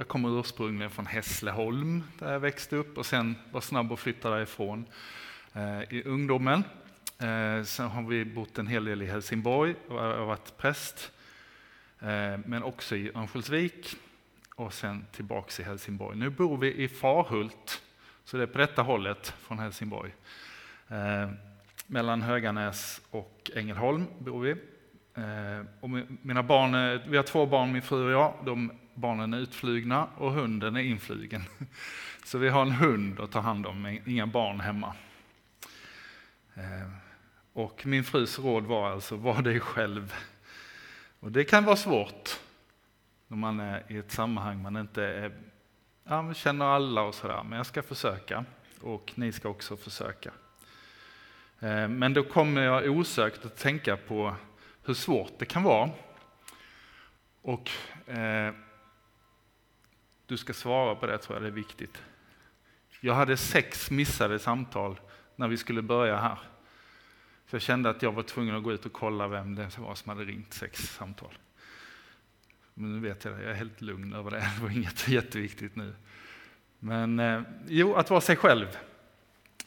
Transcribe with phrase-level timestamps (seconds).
[0.00, 4.30] Jag kommer ursprungligen från Hässleholm där jag växte upp och sen var snabb att flytta
[4.30, 4.86] därifrån
[5.52, 6.64] eh, i ungdomen.
[7.18, 11.12] Eh, sen har vi bott en hel del i Helsingborg och jag har varit präst.
[12.00, 13.96] Eh, men också i Örnsköldsvik
[14.54, 16.18] och sen tillbaks i Helsingborg.
[16.18, 17.82] Nu bor vi i Farhult,
[18.24, 20.14] så det är på detta hållet från Helsingborg.
[21.86, 24.56] Mellan Höganäs och Ängelholm bor vi.
[25.18, 25.90] Eh, och
[26.22, 28.34] mina barn, vi har två barn, min fru och jag.
[28.44, 31.42] De barnen är utflugna och hunden är influgen.
[32.24, 34.94] Så vi har en hund att ta hand om, inga barn hemma.
[36.54, 36.90] Eh,
[37.52, 40.14] och min frus råd var alltså, var dig själv.
[41.20, 42.40] Och det kan vara svårt
[43.28, 45.32] när man är i ett sammanhang man inte är,
[46.04, 47.42] ja, man känner alla och sådär.
[47.42, 48.44] Men jag ska försöka
[48.80, 50.30] och ni ska också försöka.
[51.60, 54.34] Eh, men då kommer jag osökt att tänka på
[54.88, 55.90] hur svårt det kan vara.
[57.42, 57.70] Och
[58.06, 58.54] eh,
[60.26, 62.02] du ska svara på det, tror jag det är viktigt.
[63.00, 65.00] Jag hade sex missade samtal
[65.36, 66.38] när vi skulle börja här.
[67.46, 69.94] Så jag kände att jag var tvungen att gå ut och kolla vem det var
[69.94, 71.38] som hade ringt sex samtal.
[72.74, 74.36] Men nu vet jag det, jag är helt lugn över det.
[74.56, 75.94] Det var inget jätteviktigt nu.
[76.78, 78.78] Men eh, jo, att vara sig själv.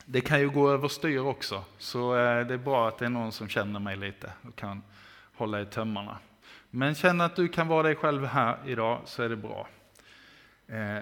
[0.05, 1.63] Det kan ju gå överstyr också.
[1.77, 4.83] Så eh, det är bra att det är någon som känner mig lite och kan
[5.41, 6.17] hålla i tömmarna.
[6.69, 9.67] Men känn att du kan vara dig själv här idag så är det bra.
[10.67, 10.99] Eh,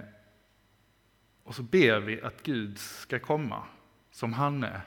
[1.44, 3.64] och så ber vi att Gud ska komma
[4.12, 4.82] som han är.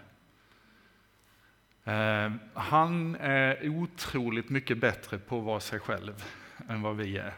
[1.84, 6.24] Eh, han är otroligt mycket bättre på att vara sig själv
[6.68, 7.34] än vad vi är.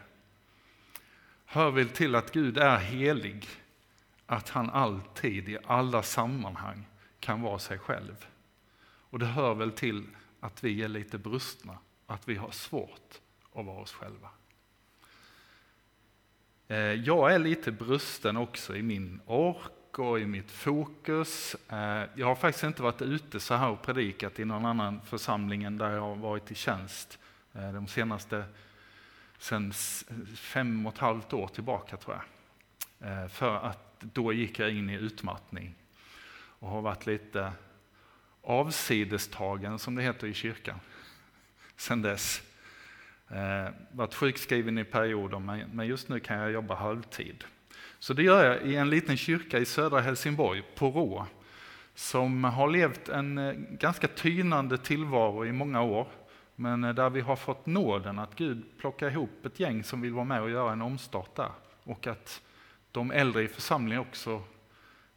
[1.45, 3.47] Hör väl till att Gud är helig,
[4.25, 6.85] att han alltid i alla sammanhang
[7.19, 8.25] kan vara sig själv.
[8.83, 10.05] Och det hör väl till
[10.39, 11.77] att vi är lite brustna,
[12.07, 13.21] att vi har svårt
[13.53, 14.29] att vara oss själva.
[16.67, 21.55] Eh, jag är lite brusten också i min ork och i mitt fokus.
[21.69, 25.63] Eh, jag har faktiskt inte varit ute så här och predikat i någon annan församling
[25.63, 27.19] än där jag har varit i tjänst
[27.53, 28.43] eh, de senaste
[29.37, 29.73] sen
[30.35, 32.25] fem och ett halvt år tillbaka tror jag.
[33.31, 35.75] För att då gick jag in i utmattning
[36.59, 37.51] och har varit lite
[38.41, 40.79] avsidestagen som det heter i kyrkan
[41.77, 42.41] sen dess.
[43.29, 45.39] Eh, varit sjukskriven i perioder,
[45.73, 47.43] men just nu kan jag jobba halvtid.
[47.99, 51.25] Så det gör jag i en liten kyrka i södra Helsingborg, på Rå,
[51.95, 56.07] som har levt en eh, ganska tynande tillvaro i många år,
[56.55, 60.13] men eh, där vi har fått nåden att Gud plockar ihop ett gäng som vill
[60.13, 61.51] vara med och göra en omstart där.
[61.83, 62.41] Och att
[62.91, 64.41] de äldre i församlingen också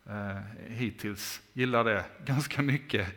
[0.06, 0.38] eh,
[0.68, 3.08] hittills gillar det ganska mycket,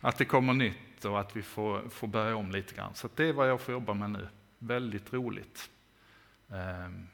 [0.00, 2.94] att det kommer nytt och att vi får, får börja om lite grann.
[2.94, 4.28] Så det är vad jag får jobba med nu
[4.58, 5.70] väldigt roligt.
[6.52, 7.06] Ehm,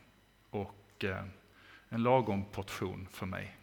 [0.51, 1.25] och eh,
[1.89, 3.57] en lagom portion för mig.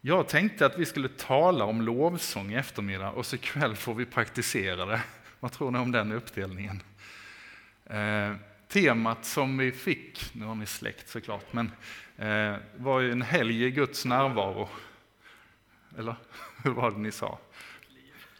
[0.00, 4.06] Jag tänkte att vi skulle tala om lovsång i eftermiddag och så ikväll får vi
[4.06, 5.02] praktisera det.
[5.40, 6.82] Vad tror ni om den uppdelningen?
[7.84, 8.34] Eh,
[8.68, 11.72] temat som vi fick, nu har ni släkt såklart, men
[12.16, 14.68] eh, var ju en helg i Guds närvaro.
[15.98, 16.16] Eller
[16.62, 17.38] hur var det ni sa?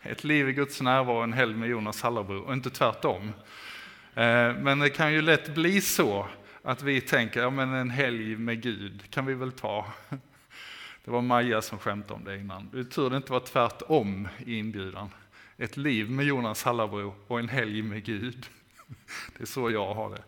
[0.07, 3.33] Ett liv i Guds närvaro, en helg med Jonas Hallerbro och inte tvärtom.
[4.15, 6.29] Eh, men det kan ju lätt bli så
[6.63, 9.93] att vi tänker, ja men en helg med Gud kan vi väl ta.
[11.05, 12.69] Det var Maja som skämtade om det innan.
[12.73, 15.11] Det är tur det inte var tvärtom i inbjudan.
[15.57, 18.47] Ett liv med Jonas Hallabro och en helg med Gud.
[19.37, 20.23] Det är så jag har det.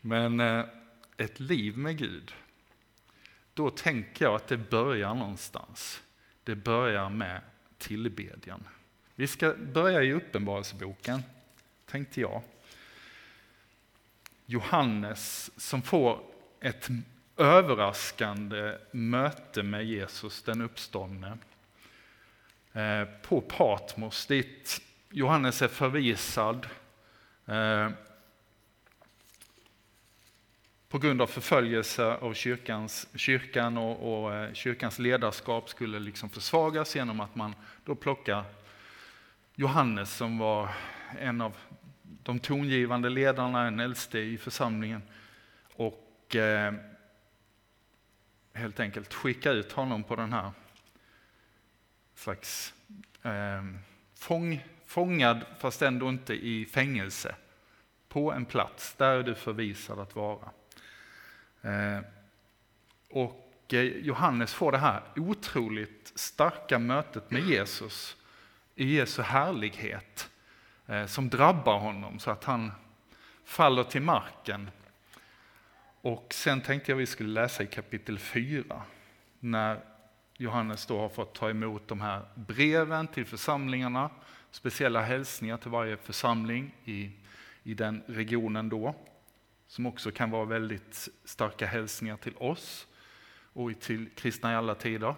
[0.00, 0.64] Men eh,
[1.16, 2.34] ett liv med Gud,
[3.54, 6.02] då tänker jag att det börjar någonstans.
[6.44, 7.40] Det börjar med
[7.78, 8.64] tillbedjan.
[9.14, 11.22] Vi ska börja i Uppenbarelseboken,
[11.86, 12.42] tänkte jag.
[14.46, 16.20] Johannes som får
[16.60, 16.88] ett
[17.36, 21.38] överraskande möte med Jesus, den uppståndne,
[22.72, 26.66] eh, på Patmos dit Johannes är förvisad
[27.46, 27.90] eh,
[30.88, 36.96] på grund av förföljelse av kyrkans, kyrkan och, och eh, kyrkans ledarskap skulle liksom försvagas
[36.96, 37.54] genom att man
[37.84, 38.44] då plockar
[39.54, 40.68] Johannes som var
[41.18, 41.56] en av
[42.22, 45.02] de tongivande ledarna, en äldste i församlingen
[45.74, 46.74] och eh,
[48.52, 50.50] helt enkelt skicka ut honom på den här
[52.14, 52.74] slags
[53.22, 53.64] eh,
[54.14, 57.34] fång, fångad, fast ändå inte i fängelse,
[58.08, 58.94] på en plats.
[58.94, 60.50] Där är du förvisad att vara.
[61.62, 62.00] Eh,
[63.10, 68.16] och eh, Johannes får det här otroligt starka mötet med Jesus
[68.74, 70.30] i Jesu härlighet
[70.86, 72.72] eh, som drabbar honom så att han
[73.44, 74.70] faller till marken.
[76.00, 78.82] Och sen tänkte jag vi skulle läsa i kapitel 4,
[79.40, 79.80] när
[80.36, 84.10] Johannes då har fått ta emot de här breven till församlingarna,
[84.50, 87.10] speciella hälsningar till varje församling i,
[87.62, 88.94] i den regionen då,
[89.66, 92.86] som också kan vara väldigt starka hälsningar till oss
[93.52, 95.14] och till kristna i alla tider.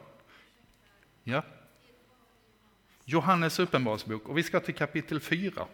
[1.22, 1.42] Ja.
[3.04, 5.66] Johannes uppenbarelsebok och vi ska till kapitel 4.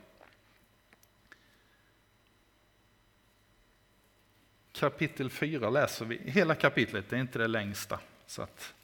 [4.73, 8.01] Kapitel 4 läser vi, hela kapitlet, det är inte det längsta.
[8.27, 8.75] Så att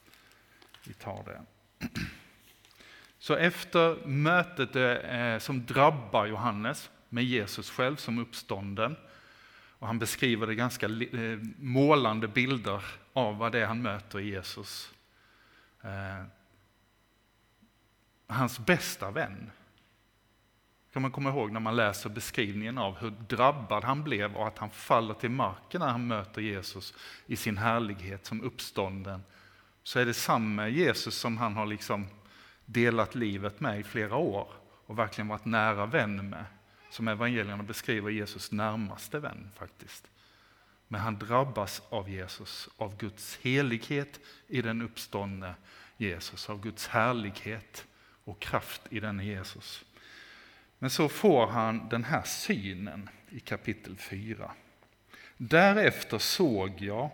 [0.85, 1.43] vi tar det.
[3.19, 8.97] Så efter mötet eh, som drabbar Johannes med Jesus själv som uppstånden,
[9.79, 14.31] och han beskriver det ganska eh, målande bilder av vad det är han möter i
[14.31, 14.93] Jesus.
[15.83, 16.27] Eh,
[18.27, 19.51] Hans bästa vän.
[20.93, 24.59] kan man komma ihåg när man läser beskrivningen av hur drabbad han blev och att
[24.59, 26.95] han faller till marken när han möter Jesus
[27.27, 29.23] i sin härlighet som uppstånden.
[29.83, 32.07] Så är det samma Jesus som han har liksom
[32.65, 34.49] delat livet med i flera år
[34.87, 36.45] och verkligen varit nära vän med.
[36.91, 40.11] Som evangelierna beskriver Jesus närmaste vän faktiskt.
[40.89, 45.55] Men han drabbas av Jesus, av Guds helighet i den uppståndne
[45.97, 47.87] Jesus, av Guds härlighet
[48.27, 49.85] och kraft i den Jesus.
[50.79, 54.51] Men så får han den här synen i kapitel 4.
[55.37, 57.11] Därefter såg jag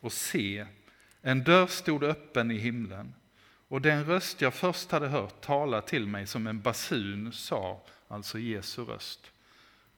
[0.00, 0.66] och se,
[1.22, 3.14] en dörr stod öppen i himlen
[3.68, 8.38] och den röst jag först hade hört tala till mig som en basun sa, alltså
[8.38, 9.30] Jesu röst.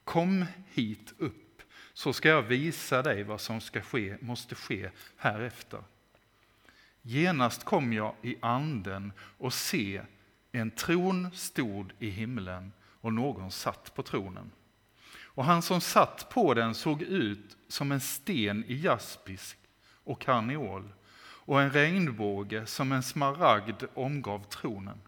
[0.05, 1.63] Kom hit upp,
[1.93, 5.83] så ska jag visa dig vad som ska ske, måste ske härefter.
[7.03, 10.03] Genast kom jag i anden och se,
[10.61, 14.51] en tron stod i himlen och någon satt på tronen.
[15.25, 19.57] Och han som satt på den såg ut som en sten i jaspis
[20.05, 25.01] och karneol och en regnbåge som en smaragd omgav tronen.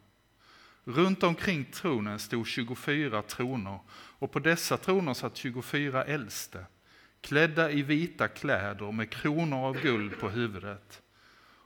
[0.85, 6.65] Runt omkring tronen stod 24 troner och på dessa troner satt 24 äldste
[7.21, 11.03] klädda i vita kläder med kronor av guld på huvudet.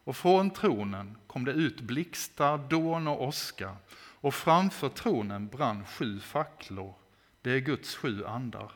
[0.04, 6.20] Och från tronen kom det ut blixtar, dån och åska och framför tronen brann sju
[6.20, 6.94] facklor.
[7.42, 8.72] Det är Guds sju andar.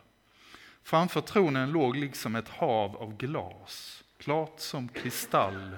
[0.83, 5.77] Framför tronen låg liksom ett hav av glas, klart som kristall.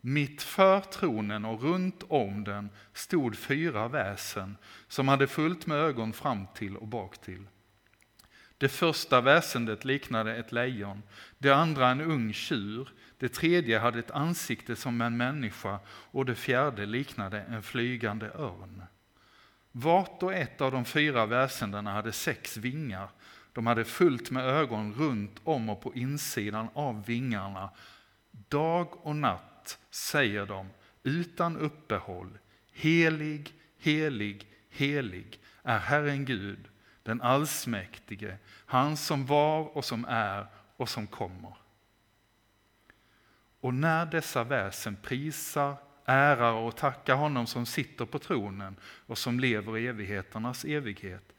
[0.00, 4.56] Mitt för tronen och runt om den stod fyra väsen
[4.88, 7.46] som hade fullt med ögon fram till och bak till.
[8.58, 11.02] Det första väsendet liknade ett lejon,
[11.38, 16.34] det andra en ung tjur, det tredje hade ett ansikte som en människa och det
[16.34, 18.82] fjärde liknade en flygande örn.
[19.72, 23.08] Vart och ett av de fyra väsendena hade sex vingar.
[23.52, 27.70] De hade fullt med ögon runt om och på insidan av vingarna.
[28.30, 30.70] Dag och natt säger de
[31.02, 32.38] utan uppehåll.
[32.72, 36.68] Helig, helig, helig är Herren Gud,
[37.02, 38.36] den allsmäktige,
[38.66, 41.57] han som var och som är och som kommer.
[43.60, 49.40] Och när dessa väsen prisar, ärar och tackar honom som sitter på tronen och som
[49.40, 51.32] lever i evigheternas evighet,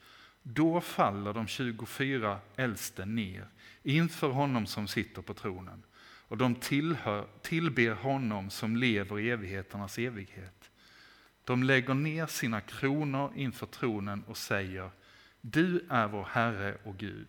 [0.43, 3.47] då faller de 24 äldste ner
[3.83, 5.83] inför honom som sitter på tronen
[6.29, 10.71] och de tillhör, tillber honom som lever i evigheternas evighet.
[11.43, 14.89] De lägger ner sina kronor inför tronen och säger
[15.41, 17.27] Du är vår Herre och Gud.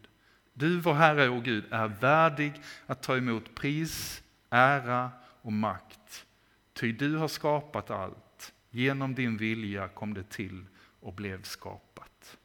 [0.52, 2.52] Du, vår Herre och Gud, är värdig
[2.86, 5.10] att ta emot pris, ära
[5.42, 6.26] och makt.
[6.72, 8.52] Ty du har skapat allt.
[8.70, 10.66] Genom din vilja kom det till
[11.00, 12.38] och blev skapat.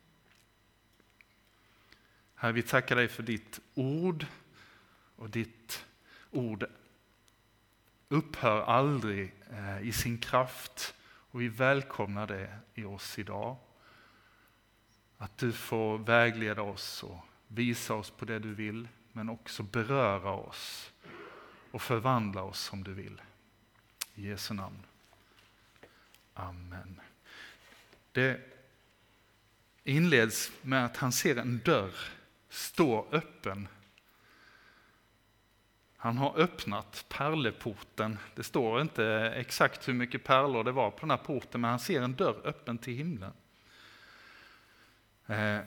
[2.36, 4.26] Herre, vi tackar dig för ditt ord
[5.16, 5.86] och ditt
[6.32, 6.66] ord
[8.08, 13.58] upphör aldrig eh, i sin kraft och vi välkomnar det i oss idag.
[15.18, 20.32] Att du får vägleda oss och visa oss på det du vill men också beröra
[20.32, 20.92] oss
[21.76, 23.22] och förvandla oss som du vill.
[24.14, 24.84] I Jesu namn.
[26.34, 27.02] Amen.
[28.12, 28.40] Det
[29.84, 31.94] inleds med att han ser en dörr
[32.50, 33.68] stå öppen.
[35.98, 38.18] Han har öppnat pärleporten.
[38.36, 41.80] Det står inte exakt hur mycket pärlor det var på den här porten, men han
[41.80, 43.34] ser en dörr öppen till himlen.
[45.28, 45.60] Eh,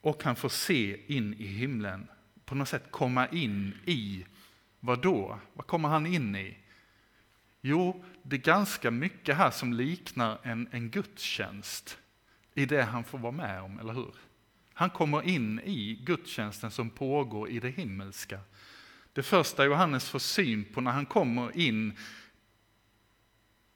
[0.00, 2.08] och han får se in i himlen
[2.50, 4.26] på något sätt komma in i,
[4.80, 5.40] vad då?
[5.54, 6.56] Vad kommer han in i?
[7.60, 11.98] Jo, det är ganska mycket här som liknar en, en gudstjänst
[12.54, 14.14] i det han får vara med om, eller hur?
[14.72, 18.40] Han kommer in i gudstjänsten som pågår i det himmelska.
[19.12, 21.98] Det första Johannes får syn på när han kommer in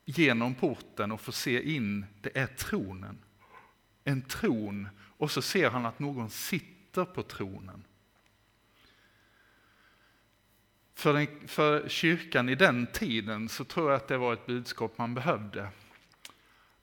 [0.05, 3.19] genom porten och får se in, det är tronen.
[4.05, 7.85] En tron och så ser han att någon sitter på tronen.
[10.95, 14.99] För, den, för kyrkan i den tiden så tror jag att det var ett budskap
[14.99, 15.69] man behövde.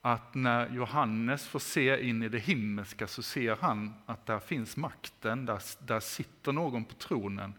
[0.02, 4.78] Att när Johannes får se in i det himmelska så ser han att där finns
[4.78, 7.54] makten, där, där sitter någon på tronen.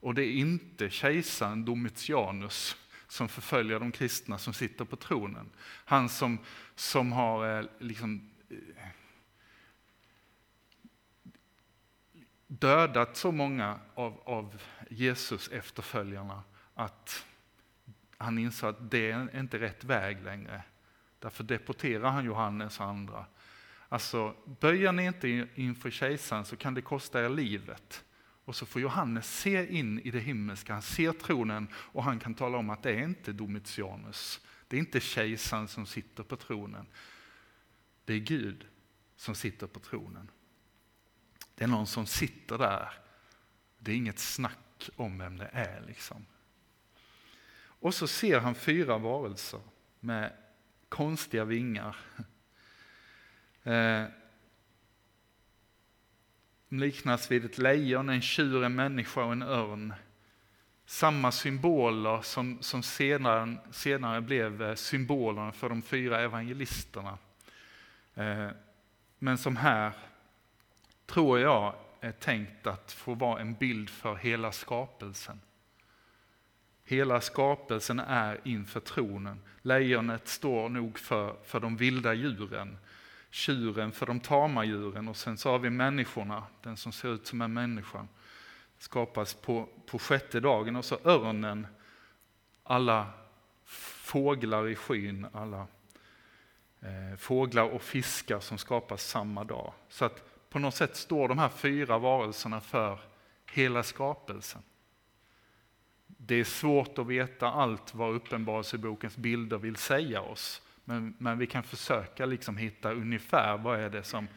[0.00, 2.76] Och det är inte kejsaren Domitianus
[3.08, 5.50] som förföljer de kristna som sitter på tronen.
[5.84, 6.38] Han som,
[6.74, 8.86] som har eh, liksom, eh,
[12.46, 16.42] dödat så många av, av Jesus efterföljarna
[16.74, 17.26] att
[18.16, 20.62] han insåg att det är inte rätt väg längre.
[21.18, 23.26] Därför deporterar han Johannes och andra.
[23.88, 28.04] Alltså, böjer ni inte inför kejsaren så kan det kosta er livet.
[28.44, 32.34] Och så får Johannes se in i det himmelska, han ser tronen och han kan
[32.34, 34.40] tala om att det är inte Domitianus.
[34.68, 36.86] Det är inte kejsaren som sitter på tronen.
[38.04, 38.66] Det är Gud
[39.16, 40.30] som sitter på tronen.
[41.54, 42.92] Det är någon som sitter där.
[43.78, 44.58] Det är inget snack
[44.96, 45.80] om vem det är.
[45.86, 46.26] liksom.
[47.80, 49.60] Och så ser han fyra varelser
[50.00, 50.32] med
[50.88, 51.96] konstiga vingar.
[53.62, 54.04] Eh,
[56.68, 59.94] liknas vid ett lejon, en tjur, en människa och en örn.
[60.86, 67.18] Samma symboler som, som senare, senare blev eh, symbolerna för de fyra evangelisterna.
[68.14, 68.48] Eh,
[69.18, 69.92] men som här,
[71.06, 75.40] tror jag, är tänkt att få vara en bild för hela skapelsen.
[76.84, 79.40] Hela skapelsen är inför tronen.
[79.62, 82.78] Lejonet står nog för, för de vilda djuren
[83.30, 87.26] tjuren för de tama djuren och sen så har vi människorna, den som ser ut
[87.26, 88.06] som en människa,
[88.78, 91.66] skapas på, på sjätte dagen och så örnen,
[92.62, 93.06] alla
[93.64, 95.66] fåglar i skyn, alla
[96.80, 99.72] eh, fåglar och fiskar som skapas samma dag.
[99.88, 102.98] Så att på något sätt står de här fyra varelserna för
[103.52, 104.62] hela skapelsen.
[106.06, 110.62] Det är svårt att veta allt vad Uppenbarelsebokens bilder vill säga oss.
[110.84, 114.28] Men, men vi kan försöka liksom hitta ungefär vad är det som,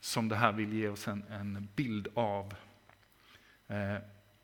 [0.00, 2.54] som det här vill ge oss en, en bild av.
[3.66, 3.98] Eh,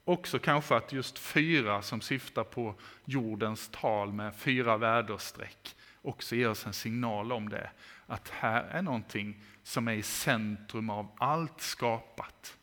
[0.05, 2.75] också kanske att just fyra som syftar på
[3.05, 7.71] jordens tal med fyra väderstreck också ger oss en signal om det.
[8.07, 12.59] Att här är någonting som är i centrum av allt skapat.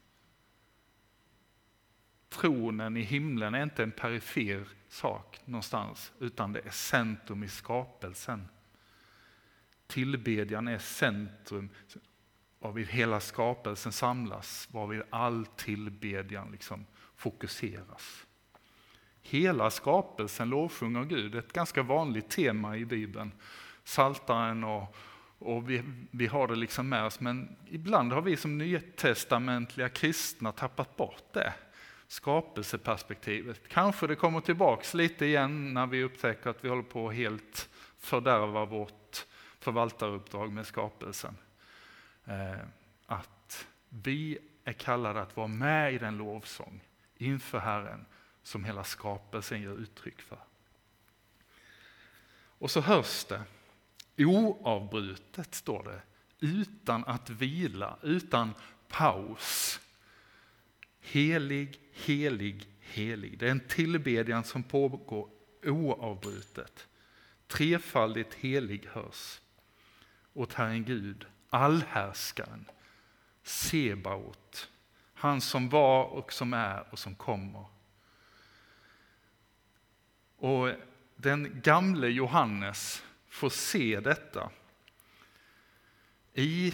[2.29, 8.47] Tronen i himlen är inte en perifer sak någonstans, utan det är centrum i skapelsen.
[9.87, 11.69] Tillbedjan är centrum
[12.59, 18.25] varvid hela skapelsen samlas, varvid all tillbedjan liksom fokuseras.
[19.21, 23.31] Hela skapelsen lovsjunger Gud, ett ganska vanligt tema i Bibeln.
[23.83, 24.95] Saltaren och,
[25.39, 30.51] och vi, vi har det liksom med oss, men ibland har vi som nytestamentliga kristna
[30.51, 31.53] tappat bort det
[32.07, 33.67] skapelseperspektivet.
[33.67, 37.69] Kanske det kommer tillbaks lite igen när vi upptäcker att vi håller på att helt
[37.97, 39.25] fördärva vårt
[39.59, 41.37] förvaltaruppdrag med skapelsen.
[42.25, 42.59] Eh,
[43.05, 46.81] att vi är kallade att vara med i den lovsång
[47.17, 48.05] inför Herren
[48.43, 50.39] som hela skapelsen ger uttryck för.
[52.59, 53.41] Och så hörs det
[54.19, 56.01] oavbrutet, står det,
[56.39, 58.53] utan att vila, utan
[58.87, 59.79] paus.
[61.01, 63.37] Helig, helig, helig.
[63.37, 65.29] Det är en tillbedjan som pågår
[65.63, 66.87] oavbrutet.
[67.47, 69.41] Trefaldigt helig hörs
[70.33, 72.65] åt Herren Gud, allhärskaren,
[73.43, 74.69] Sebaot,
[75.13, 77.65] han som var och som är och som kommer.
[80.37, 80.69] Och
[81.15, 84.49] den gamle Johannes får se detta
[86.33, 86.73] i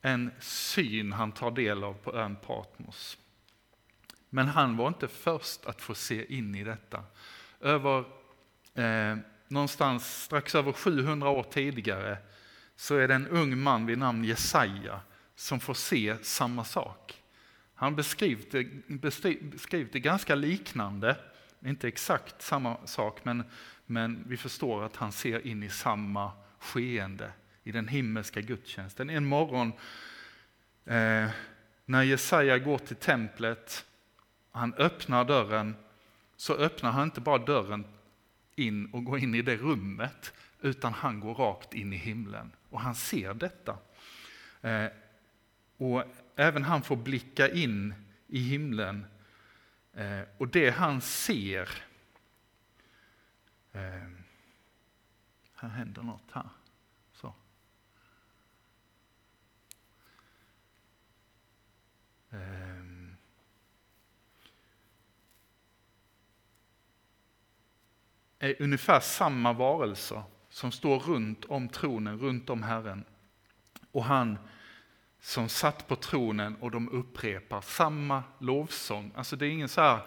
[0.00, 3.18] en syn han tar del av på ön Patmos.
[4.30, 7.04] Men han var inte först att få se in i detta.
[7.60, 8.04] Över,
[8.74, 9.16] eh,
[9.48, 12.18] någonstans strax över 700 år tidigare
[12.76, 15.00] så är det en ung man vid namn Jesaja
[15.34, 17.22] som får se samma sak.
[17.74, 18.64] Han beskrivit det,
[19.40, 21.16] beskrivit det ganska liknande,
[21.64, 23.44] inte exakt samma sak, men,
[23.90, 27.32] men vi förstår att han ser in i samma skeende
[27.64, 29.10] i den himmelska gudstjänsten.
[29.10, 29.72] En morgon
[30.84, 31.30] eh,
[31.84, 33.84] när Jesaja går till templet,
[34.50, 35.74] han öppnar dörren,
[36.36, 37.84] så öppnar han inte bara dörren
[38.56, 42.80] in och går in i det rummet, utan han går rakt in i himlen och
[42.80, 43.78] han ser detta.
[44.60, 44.86] Eh,
[45.76, 46.04] och
[46.36, 47.94] även han får blicka in
[48.26, 49.06] i himlen
[49.94, 51.89] eh, och det han ser.
[53.72, 54.08] Eh,
[55.54, 56.48] här händer något här.
[57.12, 57.34] Så.
[62.30, 62.80] Eh,
[68.40, 73.04] är ungefär samma varelser som står runt om tronen, runt om Herren.
[73.92, 74.38] Och han
[75.20, 79.12] som satt på tronen och de upprepar samma lovsång.
[79.14, 80.00] Alltså det är ingen så här,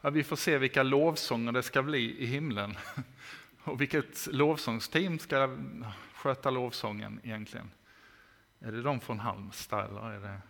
[0.00, 2.76] ja, vi får se vilka lovsånger det ska bli i himlen.
[3.64, 5.56] Och vilket lovsångsteam ska
[6.14, 7.70] sköta lovsången egentligen?
[8.60, 10.40] Är det de från Halmstad eller är det,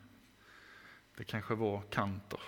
[1.16, 2.40] det kanske vår kantor?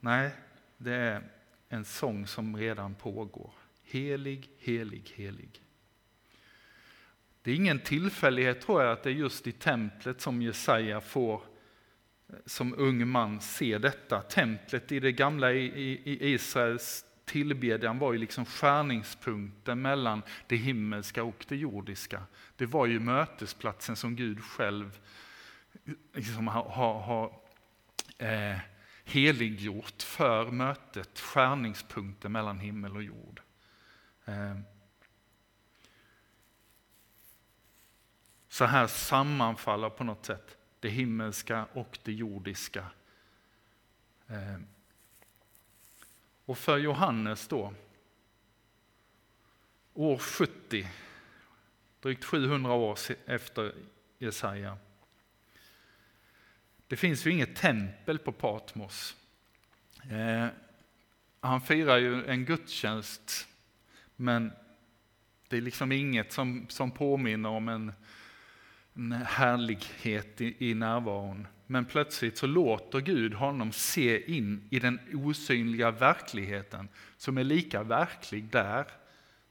[0.00, 0.30] Nej,
[0.76, 1.22] det är
[1.68, 3.52] en sång som redan pågår.
[3.82, 5.62] Helig, helig, helig.
[7.42, 11.42] Det är ingen tillfällighet tror jag att det är just i templet som Jesaja får
[12.46, 14.22] som ung man se detta.
[14.22, 21.56] Templet i det gamla Israels tillbedjan var ju liksom skärningspunkten mellan det himmelska och det
[21.56, 22.22] jordiska.
[22.56, 25.00] Det var ju mötesplatsen som Gud själv
[26.12, 27.32] liksom har, har, har
[28.18, 28.58] eh,
[29.04, 33.40] heliggjort för mötet, skärningspunkten mellan himmel och jord.
[34.24, 34.54] Eh,
[38.54, 42.86] Så här sammanfaller på något sätt det himmelska och det jordiska.
[44.28, 44.60] Eh,
[46.44, 47.74] och för Johannes då,
[49.94, 50.88] år 70,
[52.00, 53.74] drygt 700 år efter
[54.18, 54.78] Jesaja.
[56.86, 59.16] Det finns ju inget tempel på Patmos.
[60.10, 60.46] Eh,
[61.40, 63.48] han firar ju en gudstjänst,
[64.16, 64.52] men
[65.48, 67.92] det är liksom inget som, som påminner om en
[68.96, 71.46] en härlighet i, i närvaron.
[71.66, 77.82] Men plötsligt så låter Gud honom se in i den osynliga verkligheten som är lika
[77.82, 78.86] verklig där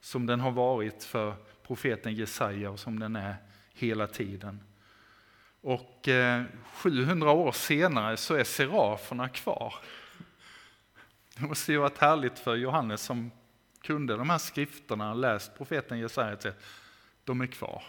[0.02, 1.36] som den har varit för
[1.68, 3.36] profeten Jesaja och som den är
[3.74, 4.60] hela tiden.
[5.62, 9.76] Och eh, 700 år senare så är seraferna kvar.
[11.36, 13.32] Det måste ju varit härligt för Johannes som
[13.82, 16.38] kunde de här skrifterna, läst profeten Jesaja,
[17.24, 17.84] de är kvar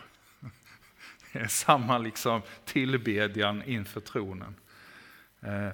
[1.48, 4.54] samma liksom tillbedjan inför tronen.
[5.40, 5.70] Eh,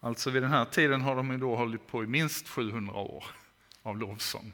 [0.00, 3.24] alltså vid den här tiden har de då hållit på i minst 700 år
[3.82, 4.52] av lovsång.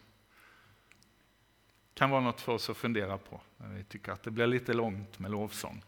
[1.95, 4.75] Kan vara något för oss att fundera på när vi tycker att det blir lite
[4.75, 5.85] långt med lovsång.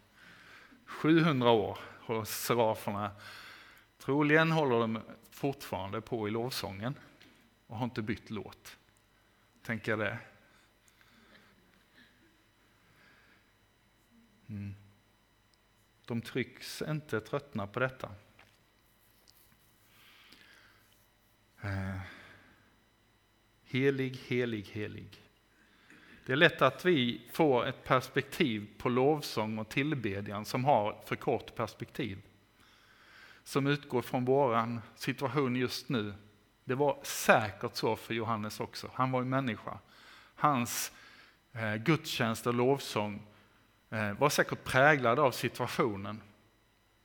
[0.86, 3.10] 700 år håller seraferna,
[3.98, 4.98] troligen håller de
[5.30, 6.94] fortfarande på i lovsången
[7.66, 8.76] och har inte bytt låt.
[9.62, 10.18] Tänker jag det.
[14.50, 14.74] Mm.
[16.06, 18.10] De trycks inte tröttna på detta.
[21.60, 22.00] Eh.
[23.64, 25.22] Helig, helig, helig.
[26.26, 31.16] Det är lätt att vi får ett perspektiv på lovsång och tillbedjan som har för
[31.16, 32.18] kort perspektiv.
[33.44, 36.14] Som utgår från vår situation just nu.
[36.64, 38.90] Det var säkert så för Johannes också.
[38.94, 39.78] Han var en människa.
[40.34, 40.92] Hans
[41.52, 43.26] eh, gudstjänst och lovsång
[43.90, 46.20] Eh, var säkert präglad av situationen.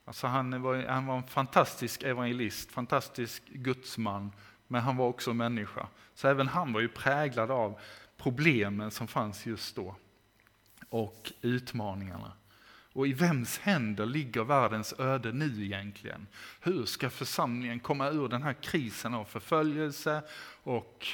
[0.06, 4.32] Alltså han, var, han var en fantastisk evangelist, fantastisk gudsman,
[4.68, 5.88] men han var också människa.
[6.14, 7.80] Så även han var ju präglad av
[8.18, 9.96] problemen som fanns just då.
[10.90, 12.32] Och utmaningarna.
[12.94, 16.28] Och i vems händer ligger världens öde nu egentligen?
[16.60, 20.24] Hur ska församlingen komma ur den här krisen av förföljelse
[20.64, 21.08] och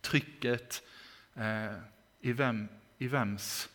[0.00, 0.82] trycket?
[1.34, 1.72] Eh,
[2.20, 2.68] I, vem,
[2.98, 3.68] I vems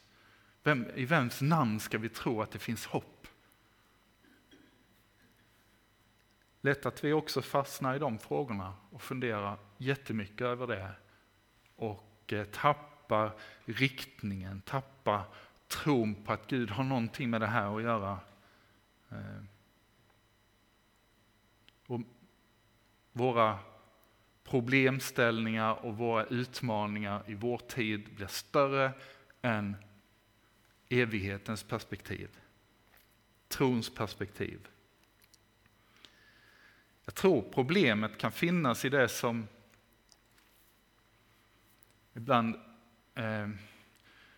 [0.64, 3.28] vem, I vems namn ska vi tro att det finns hopp?
[6.62, 10.92] Lätt att vi också fastnar i de frågorna och funderar jättemycket över det
[11.76, 13.32] och eh, tappar
[13.66, 15.24] riktningen, tappar
[15.68, 18.20] tron på att Gud har någonting med det här att göra.
[19.10, 19.44] Eh,
[21.88, 22.02] och
[23.12, 23.60] våra
[24.44, 28.92] problemställningar och våra utmaningar i vår tid blir större
[29.42, 29.76] än
[30.92, 32.30] evighetens perspektiv.
[33.48, 34.68] Trons perspektiv.
[37.06, 39.48] Jag tror problemet kan finnas i det som
[42.14, 42.56] ibland
[43.16, 43.50] eh,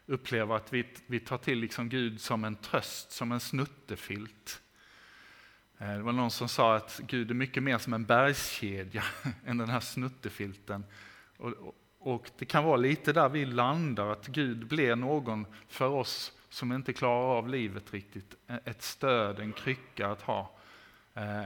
[0.05, 4.61] upplever att vi, vi tar till liksom Gud som en tröst, som en snuttefilt.
[5.77, 9.03] Eh, det var någon som sa att Gud är mycket mer som en bergskedja
[9.45, 10.85] än den här snuttefilten.
[11.37, 16.31] Och, Och det kan vara lite där vi landar, att Gud blir någon för oss
[16.53, 18.35] som inte klarar av livet riktigt.
[18.65, 20.51] Ett stöd, en krycka att ha.
[21.13, 21.45] Eh,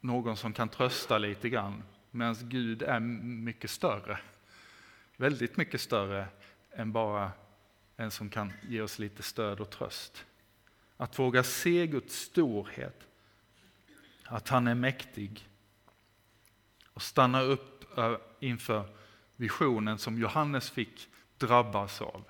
[0.00, 1.82] någon som kan trösta lite grann.
[2.10, 4.18] Medan Gud är mycket större.
[5.16, 6.26] Väldigt mycket större
[6.72, 7.32] än bara
[7.96, 10.24] en som kan ge oss lite stöd och tröst.
[10.96, 13.06] Att våga se Guds storhet,
[14.24, 15.48] att han är mäktig
[16.92, 17.98] och stanna upp
[18.40, 18.88] inför
[19.36, 22.24] visionen som Johannes fick drabbas av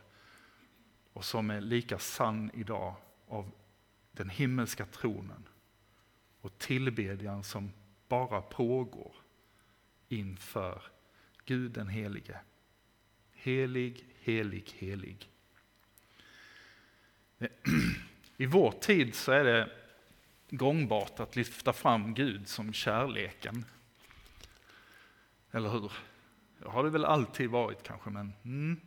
[1.13, 2.95] och som är lika sann idag
[3.29, 3.51] av
[4.13, 5.49] den himmelska tronen
[6.41, 7.73] och tillbedjan som
[8.09, 9.15] bara pågår
[10.09, 10.83] inför
[11.45, 12.41] Gud den helige.
[13.33, 15.29] Helig, helig, helig.
[18.37, 19.71] I vår tid så är det
[20.51, 23.65] gångbart att lyfta fram Gud som kärleken.
[25.51, 25.93] Eller hur?
[26.59, 28.81] Det har det väl alltid varit kanske, men mm.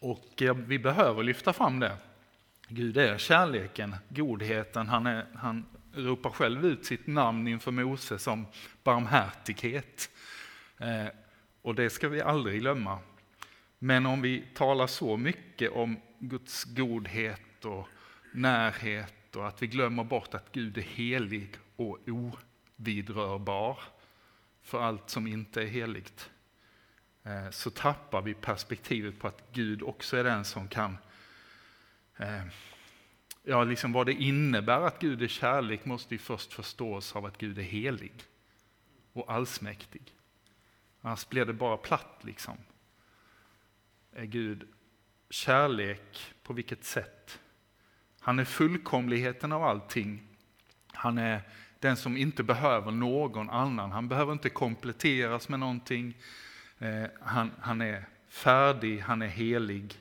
[0.00, 1.96] Och eh, vi behöver lyfta fram det.
[2.68, 4.88] Gud är kärleken, godheten.
[4.88, 8.46] Han, är, han ropar själv ut sitt namn inför Mose som
[8.82, 10.10] barmhärtighet.
[10.78, 11.06] Eh,
[11.62, 12.98] och det ska vi aldrig glömma.
[13.78, 17.88] Men om vi talar så mycket om Guds godhet och
[18.32, 21.98] närhet och att vi glömmer bort att Gud är helig och
[22.76, 23.78] ovidrörbar
[24.62, 26.30] för allt som inte är heligt,
[27.24, 30.98] Eh, så tappar vi perspektivet på att Gud också är den som kan
[32.16, 32.42] eh,
[33.42, 37.38] Ja, liksom vad det innebär att Gud är kärlek måste ju först förstås av att
[37.38, 38.12] Gud är helig
[39.12, 40.14] och allsmäktig.
[41.00, 42.56] Annars blir det bara platt liksom.
[44.12, 44.68] Är Gud
[45.30, 47.40] kärlek på vilket sätt?
[48.20, 50.22] Han är fullkomligheten av allting.
[50.86, 51.42] Han är
[51.78, 53.92] den som inte behöver någon annan.
[53.92, 56.14] Han behöver inte kompletteras med någonting.
[56.80, 59.98] Eh, han, han är färdig, han är helig.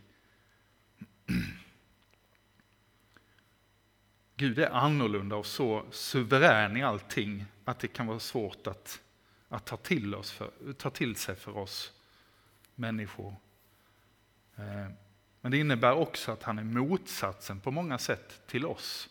[4.35, 9.01] Gud är annorlunda och så suverän i allting att det kan vara svårt att,
[9.49, 11.93] att ta, till oss för, ta till sig för oss
[12.75, 13.35] människor.
[14.55, 14.87] Eh,
[15.41, 19.09] men det innebär också att han är motsatsen på många sätt till oss.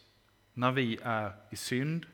[0.54, 2.06] När vi är i synd,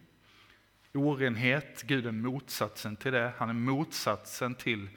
[0.94, 3.32] orenhet, Gud är motsatsen till det.
[3.36, 4.88] Han är motsatsen till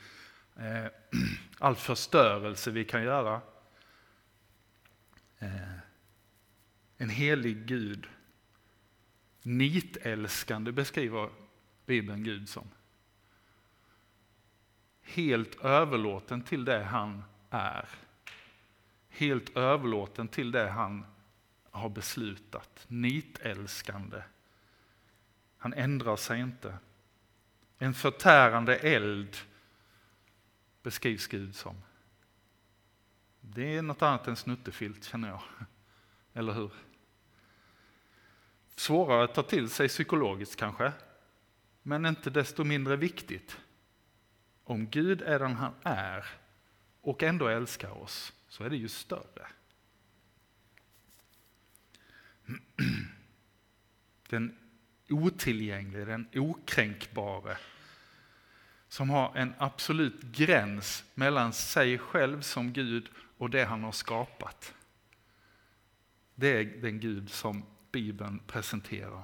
[0.60, 0.86] Eh,
[1.60, 3.42] all förstörelse vi kan göra.
[5.40, 5.78] Eh,
[6.98, 8.08] en helig Gud.
[9.42, 11.30] Nitälskande beskriver
[11.86, 12.68] Bibeln Gud som.
[15.02, 17.90] Helt överlåten till det han är.
[19.10, 21.06] Helt överlåten till det han
[21.72, 22.86] har beslutat.
[22.88, 24.22] Nitälskande.
[25.58, 26.78] Han ändrar sig inte.
[27.78, 29.38] En förtärande eld
[30.88, 31.76] beskrivs Gud som.
[33.42, 35.44] Det är något annat än snuttefilt känner jag.
[36.34, 36.72] Eller hur?
[38.76, 40.94] Svårare att ta till sig psykologiskt kanske,
[41.82, 43.58] men inte desto mindre viktigt.
[44.64, 46.26] Om Gud är den han är
[47.02, 49.48] och ändå älskar oss, så är det ju större.
[54.30, 54.58] Den
[55.10, 57.58] otillgänglige, den okränkbare,
[58.90, 64.74] som har en absolut gräns mellan sig själv som Gud och det han har skapat.
[66.36, 69.24] Det är den Gud som Bibeln presenterar.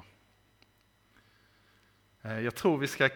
[2.22, 3.10] Eh, jag tror vi ska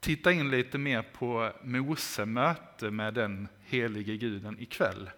[0.00, 5.10] titta in lite mer på Mose möte med den helige guden ikväll.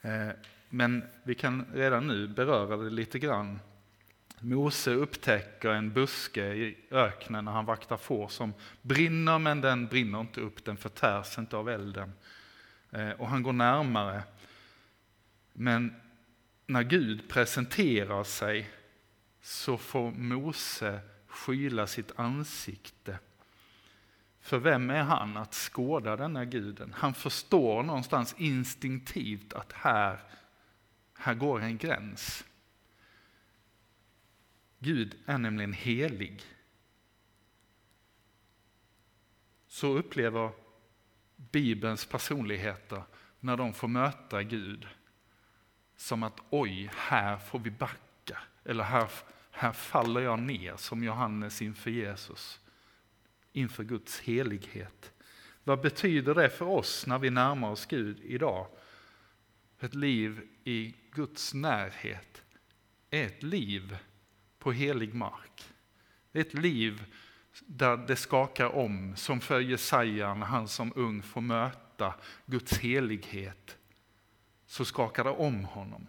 [0.00, 0.28] Eh,
[0.68, 3.60] men vi kan redan nu beröra det lite grann.
[4.44, 10.20] Mose upptäcker en buske i öknen när han vaktar får som brinner men den brinner
[10.20, 12.12] inte upp, den förtärs inte av elden.
[12.90, 14.22] Eh, och han går närmare.
[15.52, 15.94] Men
[16.66, 18.70] när Gud presenterar sig
[19.42, 23.18] så får Mose skyla sitt ansikte.
[24.40, 26.94] För vem är han att skåda denna guden?
[26.96, 30.18] Han förstår någonstans instinktivt att här,
[31.18, 32.44] här går en gräns.
[34.84, 36.42] Gud är nämligen helig.
[39.66, 40.50] Så upplever
[41.36, 43.02] Bibelns personligheter
[43.40, 44.88] när de får möta Gud
[45.96, 48.38] som att oj, här får vi backa.
[48.64, 49.10] Eller här,
[49.50, 52.60] här faller jag ner som Johannes inför Jesus.
[53.52, 55.12] Inför Guds helighet.
[55.64, 58.66] Vad betyder det för oss när vi närmar oss Gud idag?
[59.80, 62.42] Ett liv i Guds närhet
[63.10, 63.96] är ett liv
[64.64, 65.64] på helig mark.
[66.32, 67.04] Det är ett liv
[67.66, 72.14] där det skakar om, som för Jesaja när han som ung får möta
[72.46, 73.78] Guds helighet,
[74.66, 76.06] så skakar det om honom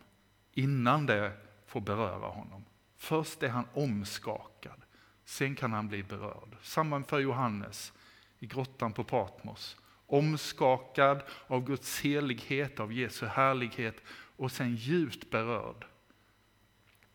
[0.53, 1.31] innan det
[1.67, 2.65] får beröra honom.
[2.95, 4.81] Först är han omskakad,
[5.25, 6.55] sen kan han bli berörd.
[6.61, 7.93] Samma för Johannes
[8.39, 9.77] i grottan på Patmos.
[10.07, 13.95] Omskakad av Guds helighet, av Jesu härlighet
[14.37, 15.85] och sen djupt berörd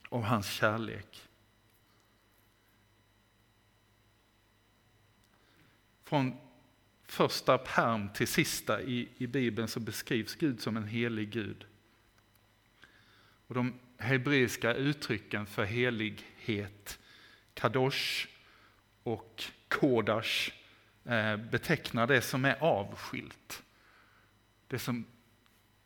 [0.08, 1.29] av hans kärlek.
[6.10, 6.36] Från
[7.04, 11.66] första perm till sista i, i Bibeln så beskrivs Gud som en helig Gud.
[13.46, 16.98] Och de hebreiska uttrycken för helighet,
[17.54, 18.26] kadosh
[19.02, 20.52] och kodash,
[21.04, 23.62] eh, betecknar det som är avskilt.
[24.66, 25.06] Det som,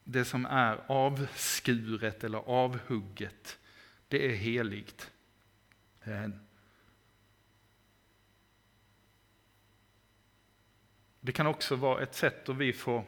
[0.04, 3.58] det som är avskuret eller avhugget,
[4.08, 5.10] det är heligt.
[6.04, 6.28] Eh,
[11.24, 13.04] det kan också vara ett sätt då vi får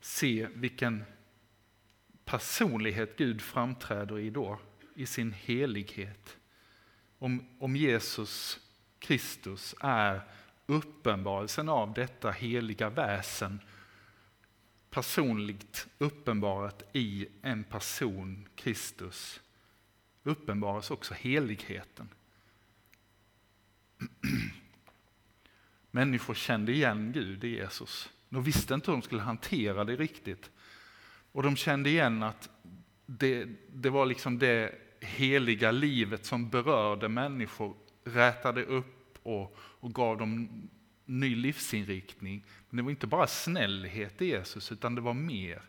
[0.00, 1.04] se vilken
[2.24, 4.58] personlighet Gud framträder i då,
[4.94, 6.36] i sin helighet.
[7.18, 8.60] Om, om Jesus
[8.98, 10.20] Kristus är
[10.66, 13.60] uppenbarelsen av detta heliga väsen,
[14.90, 19.40] personligt uppenbarat i en person, Kristus,
[20.22, 22.08] uppenbaras också heligheten.
[25.96, 28.10] Människor kände igen Gud i Jesus.
[28.28, 30.50] De visste inte hur de skulle hantera det riktigt.
[31.32, 32.50] Och de kände igen att
[33.06, 40.18] det, det var liksom det heliga livet som berörde människor, rätade upp och, och gav
[40.18, 40.48] dem
[41.04, 42.44] ny livsinriktning.
[42.70, 45.62] Men det var inte bara snällhet i Jesus, utan det var mer.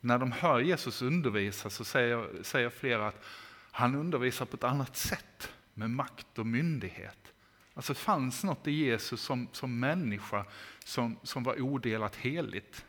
[0.00, 3.24] När de hör Jesus undervisa så säger, säger flera att
[3.70, 7.33] han undervisar på ett annat sätt, med makt och myndighet.
[7.74, 10.46] Alltså det fanns något i Jesus som, som människa
[10.84, 12.84] som, som var odelat heligt.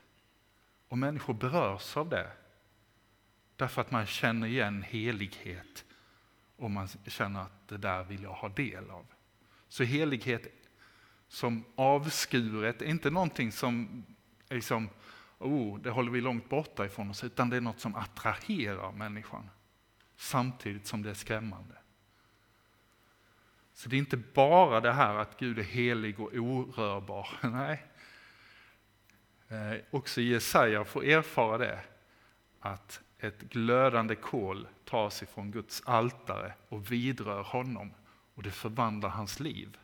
[0.88, 2.32] Och människor berörs av det.
[3.56, 5.86] Därför att man känner igen helighet
[6.56, 9.06] och man känner att det där vill jag ha del av.
[9.68, 10.48] Så helighet
[11.28, 14.04] som avskuret är inte någonting som
[14.50, 14.90] liksom,
[15.38, 19.50] oh, det håller vi långt borta ifrån oss, utan det är något som attraherar människan
[20.18, 21.76] samtidigt som det är skrämmande.
[23.76, 27.28] Så det är inte bara det här att Gud är helig och orörbar.
[27.50, 27.86] Nej,
[29.48, 31.84] Eh, också Jesaja får erfara det,
[32.60, 37.94] att ett glödande kol tas ifrån Guds altare och vidrör honom
[38.36, 39.78] och det förvandlar hans liv.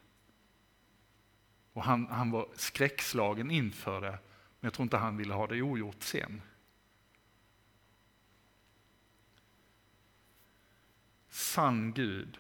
[1.74, 4.20] Och han, han var skräckslagen inför det, men
[4.68, 6.42] jag tror inte han ville ha det ogjort sen.
[11.30, 12.40] Sann Gud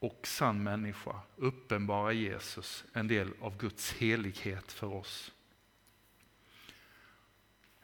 [0.00, 5.32] och sann människa uppenbarar Jesus en del av Guds helighet för oss.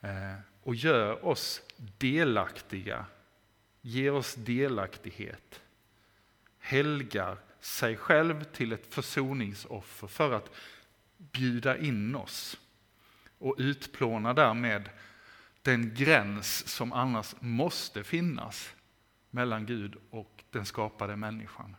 [0.00, 1.62] Eh, och gör oss
[1.98, 3.06] delaktiga,
[3.80, 5.60] ger oss delaktighet,
[6.58, 10.50] helgar sig själv till ett försoningsoffer för att
[11.16, 12.60] bjuda in oss
[13.38, 14.90] och utplåna därmed
[15.62, 18.74] den gräns som annars måste finnas
[19.30, 21.76] mellan Gud och den skapade människan.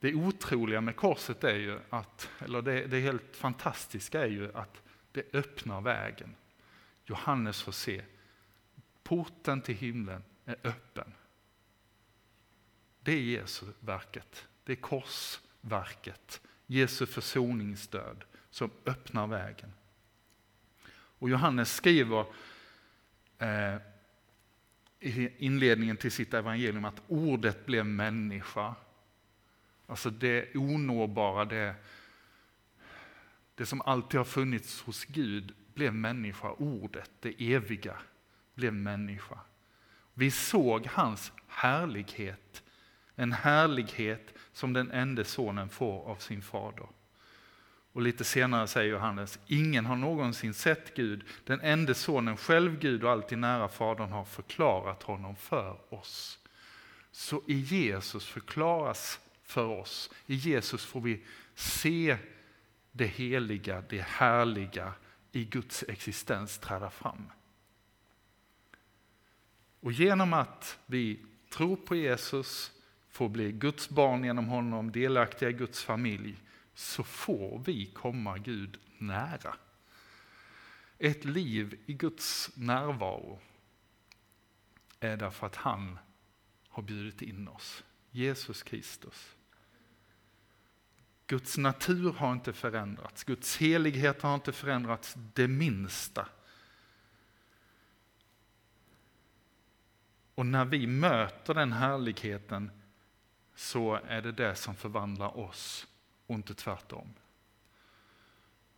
[0.00, 4.82] Det otroliga med korset är ju att, eller det, det helt fantastiska är ju att
[5.12, 6.34] det öppnar vägen.
[7.04, 8.02] Johannes får se,
[9.02, 11.12] porten till himlen är öppen.
[13.00, 19.72] Det är Jesu verket, det är korsverket, Jesu försoningsdöd som öppnar vägen.
[20.90, 22.26] Och Johannes skriver
[23.38, 23.76] eh,
[25.00, 28.74] i inledningen till sitt evangelium att ordet blev människa.
[29.88, 31.74] Alltså det onåbara, det
[33.58, 37.96] det som alltid har funnits hos Gud blev människa, ordet, det eviga,
[38.54, 39.38] blev människa.
[40.14, 42.62] Vi såg hans härlighet,
[43.14, 46.86] en härlighet som den enda sonen får av sin fader.
[47.92, 53.04] Och lite senare säger Johannes, ingen har någonsin sett Gud, den enda sonen, själv Gud
[53.04, 56.38] och alltid nära Fadern har förklarat honom för oss.
[57.12, 62.18] Så i Jesus förklaras för oss, i Jesus får vi se
[62.92, 64.92] det heliga, det härliga
[65.32, 67.30] i Guds existens träda fram.
[69.80, 72.72] Och genom att vi tror på Jesus,
[73.08, 76.36] får bli Guds barn genom honom, delaktiga i Guds familj,
[76.74, 79.56] så får vi komma Gud nära.
[80.98, 83.40] Ett liv i Guds närvaro
[85.00, 85.98] är därför att han
[86.68, 87.84] har bjudit in oss.
[88.10, 89.37] Jesus Kristus.
[91.28, 96.28] Guds natur har inte förändrats, Guds helighet har inte förändrats det minsta.
[100.34, 102.70] Och när vi möter den härligheten
[103.54, 105.86] så är det det som förvandlar oss
[106.26, 107.14] och inte tvärtom.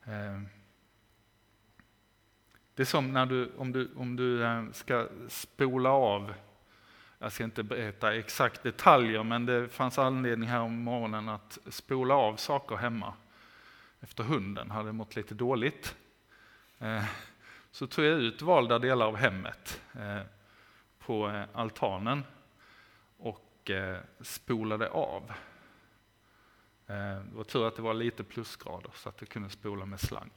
[0.05, 0.41] Eh,
[2.75, 6.35] det är som när du, om du, om du eh, ska spola av,
[7.23, 12.15] jag ska inte berätta exakt detaljer, men det fanns anledning här om morgonen att spola
[12.15, 13.15] av saker hemma.
[14.01, 15.97] Efter hunden hade mått lite dåligt.
[16.79, 17.05] Eh,
[17.71, 20.21] så tog jag ut valda delar av hemmet eh,
[20.99, 22.25] på eh, altanen
[23.19, 23.71] och
[24.21, 25.33] spolade av.
[26.87, 30.31] Det var tur att det var lite plusgrader så att jag kunde spola med slang.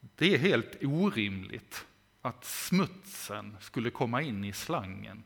[0.00, 1.86] Det är helt orimligt
[2.22, 5.22] att smutsen skulle komma in i slangen.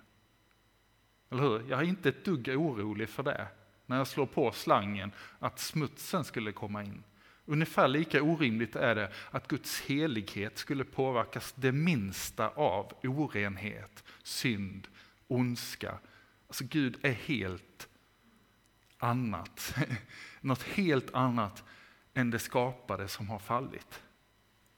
[1.31, 1.71] Eller hur?
[1.71, 3.49] Jag är inte ett dugg orolig för det,
[3.87, 7.03] när jag slår på slangen, att smutsen skulle komma in.
[7.45, 14.89] Ungefär lika orimligt är det att Guds helighet skulle påverkas det minsta av orenhet, synd,
[15.27, 15.99] ondska.
[16.47, 17.89] Alltså Gud är helt
[18.99, 19.75] annat,
[20.41, 21.65] något helt annat
[22.15, 24.03] än det skapade som har fallit.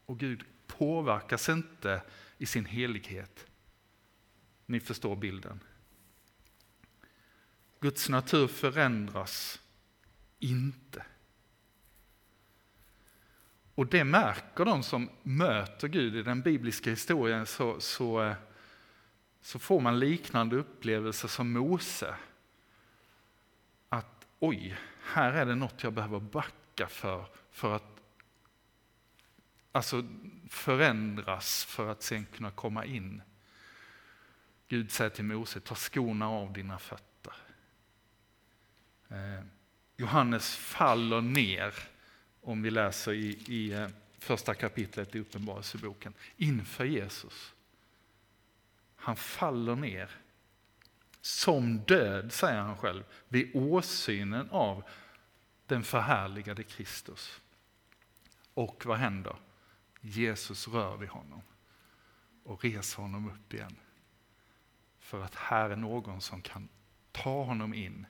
[0.05, 2.01] Och Gud påverkas inte
[2.37, 3.45] i sin helighet.
[4.65, 5.59] Ni förstår bilden.
[7.81, 9.61] Guds natur förändras
[10.39, 11.05] inte.
[13.75, 18.35] Och det märker de som möter Gud i den bibliska historien så, så, eh,
[19.41, 22.15] så får man liknande upplevelser som Mose.
[23.89, 28.01] Att oj, här är det något jag behöver backa för, för att
[29.71, 30.03] alltså
[30.49, 33.21] förändras för att sen kunna komma in.
[34.67, 37.10] Gud säger till Mose, ta skorna av dina fötter.
[39.11, 39.43] Eh,
[39.97, 41.73] Johannes faller ner,
[42.41, 43.87] om vi läser i, i eh,
[44.19, 47.53] första kapitlet i Uppenbarelseboken, inför Jesus.
[48.95, 50.09] Han faller ner
[51.21, 54.83] som död, säger han själv, vid åsynen av
[55.65, 57.41] den förhärligade Kristus.
[58.53, 59.35] Och vad händer?
[60.01, 61.41] Jesus rör vid honom
[62.43, 63.75] och reser honom upp igen.
[64.99, 66.69] För att här är någon som kan
[67.11, 68.05] ta honom in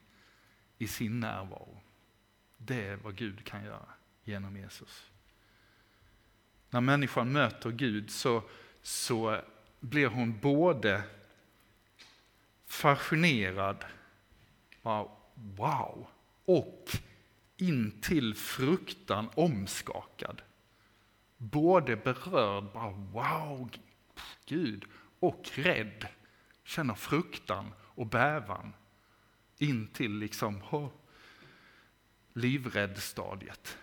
[0.82, 1.82] i sin närvaro.
[2.58, 3.86] Det är vad Gud kan göra
[4.24, 5.12] genom Jesus.
[6.70, 8.44] När människan möter Gud så,
[8.82, 9.42] så
[9.80, 11.04] blir hon både
[12.66, 13.86] fascinerad,
[15.34, 16.08] wow,
[16.46, 16.90] och
[17.58, 20.42] intill fruktan omskakad
[21.38, 23.70] både berörd, bara wow,
[24.46, 24.86] Gud,
[25.20, 26.08] och rädd.
[26.64, 28.74] Känner fruktan och bävan
[29.62, 30.90] in till liksom oh,
[32.34, 33.78] livrädd-stadiet.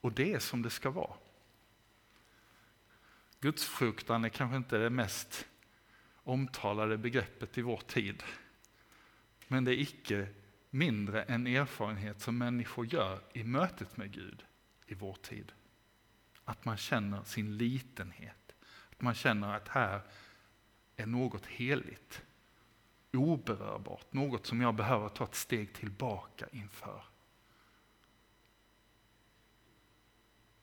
[0.00, 1.14] Och det är som det ska vara.
[3.40, 5.46] Gudsfruktan är kanske inte det mest
[6.14, 8.22] omtalade begreppet i vår tid.
[9.48, 10.28] Men det är icke
[10.70, 14.44] mindre en erfarenhet som människor gör i mötet med Gud
[14.86, 15.52] i vår tid.
[16.44, 18.54] Att man känner sin litenhet.
[18.90, 20.00] Att man känner att här
[20.96, 22.25] är något heligt.
[23.16, 27.04] Oberörbart, något som jag behöver ta ett steg tillbaka inför.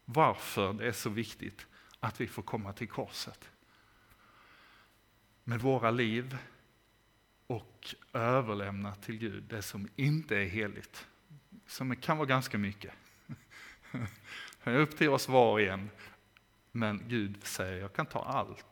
[0.06, 1.68] Varför det är så viktigt
[2.00, 3.50] att vi får komma till korset.
[5.44, 6.38] Med våra liv
[7.48, 11.08] och överlämna till Gud det som inte är heligt.
[11.68, 12.94] Som kan vara ganska mycket.
[14.64, 15.90] Det är upp till oss var och en.
[16.72, 18.66] Men Gud säger, jag kan ta allt.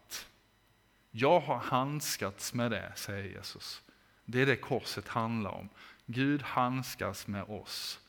[1.11, 3.81] Jag har handskats med det, säger Jesus.
[4.25, 5.69] Det är det korset handlar om.
[6.05, 7.99] Gud handskas med oss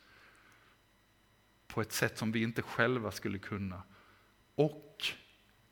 [1.66, 3.82] på ett sätt som vi inte själva skulle kunna.
[4.54, 5.04] Och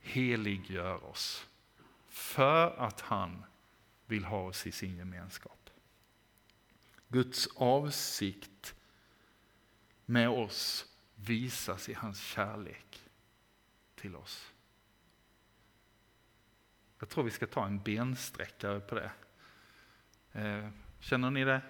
[0.00, 1.46] heliggör oss
[2.08, 3.44] för att han
[4.06, 5.70] vill ha oss i sin gemenskap.
[7.08, 8.74] Guds avsikt
[10.06, 13.00] med oss visas i hans kärlek
[13.94, 14.49] till oss.
[17.00, 19.10] Jag tror vi ska ta en bensträckare på det.
[20.32, 20.68] Eh,
[21.00, 21.60] känner ni det?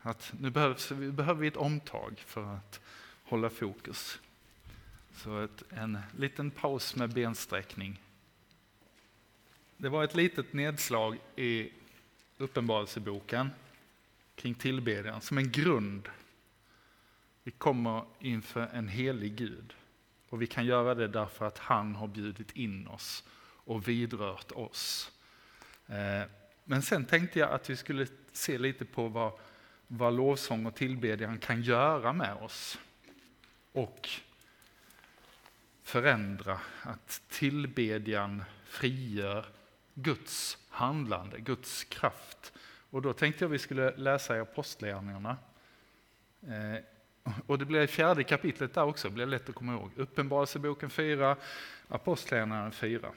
[0.00, 2.80] Att nu behövs, behöver vi ett omtag för att
[3.24, 4.20] hålla fokus.
[5.14, 8.00] Så ett, en liten paus med bensträckning.
[9.76, 11.72] Det var ett litet nedslag i
[12.38, 13.50] Uppenbarelseboken
[14.34, 16.08] kring tillbedjan som en grund
[17.42, 19.74] vi kommer inför en helig Gud
[20.28, 23.24] och vi kan göra det därför att han har bjudit in oss
[23.70, 25.12] och vidrört oss.
[25.86, 26.22] Eh,
[26.64, 29.32] men sen tänkte jag att vi skulle se lite på vad,
[29.86, 32.78] vad lovsång och tillbedjan kan göra med oss.
[33.72, 34.08] Och
[35.82, 39.46] förändra, att tillbedjan frigör
[39.94, 42.52] Guds handlande, Guds kraft.
[42.90, 45.36] Och då tänkte jag vi skulle läsa i Apostlagärningarna.
[46.42, 46.84] Eh,
[47.46, 49.90] och det blir fjärde kapitlet där också, det blir lätt att komma ihåg.
[49.96, 51.36] Uppenbarelseboken 4,
[51.88, 53.12] Apostlagärningarna 4.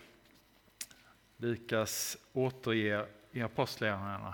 [1.44, 4.34] Lukas återger i Apostlagärningarna,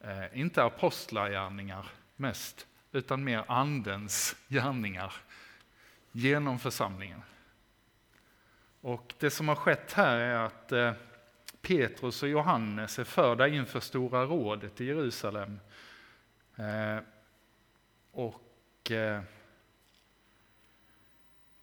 [0.00, 5.14] eh, inte apostlagärningar mest, utan mer andens gärningar
[6.12, 7.22] genom församlingen.
[8.80, 10.92] Och det som har skett här är att eh,
[11.60, 15.60] Petrus och Johannes är förda inför Stora rådet i Jerusalem.
[16.56, 16.98] Eh,
[18.12, 19.22] och eh,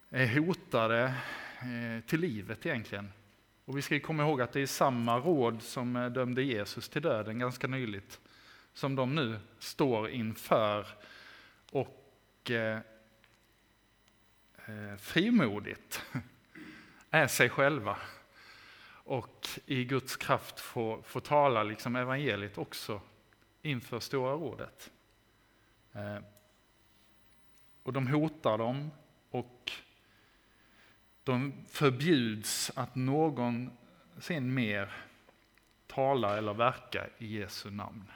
[0.10, 1.04] är hotade
[1.60, 3.12] eh, till livet egentligen.
[3.66, 7.01] Och vi ska komma ihåg att det är samma råd som eh, dömde Jesus till
[7.01, 8.20] döden ganska nyligt,
[8.74, 10.88] som de nu står inför
[11.72, 12.80] och eh,
[14.66, 16.01] eh frimodigt
[17.09, 17.97] är sig själva
[19.05, 23.01] och i Guds kraft få, få tala liksom evangeliet också
[23.61, 24.91] inför Stora rådet.
[25.93, 26.18] Eh,
[27.84, 28.91] och de hotar dem
[29.30, 29.72] och
[31.24, 34.93] de förbjuds att någonsin mer
[35.88, 38.11] tala eller verka i Jesu namn.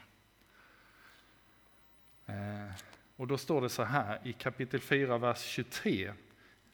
[2.25, 2.71] Eh,
[3.15, 6.13] och då står det så här i kapitel 4, vers 23.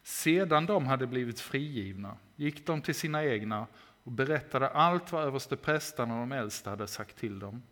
[0.02, 3.66] Sedan de hade blivit frigivna gick de till sina egna
[4.02, 7.62] och berättade allt vad översteprästarna och de äldste hade sagt till dem.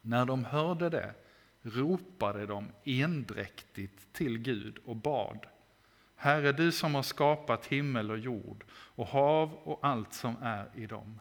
[0.00, 1.14] När de hörde det
[1.62, 5.46] ropade de endräktigt till Gud och bad.
[6.22, 10.86] Herre, du som har skapat himmel och jord och hav och allt som är i
[10.86, 11.20] dem.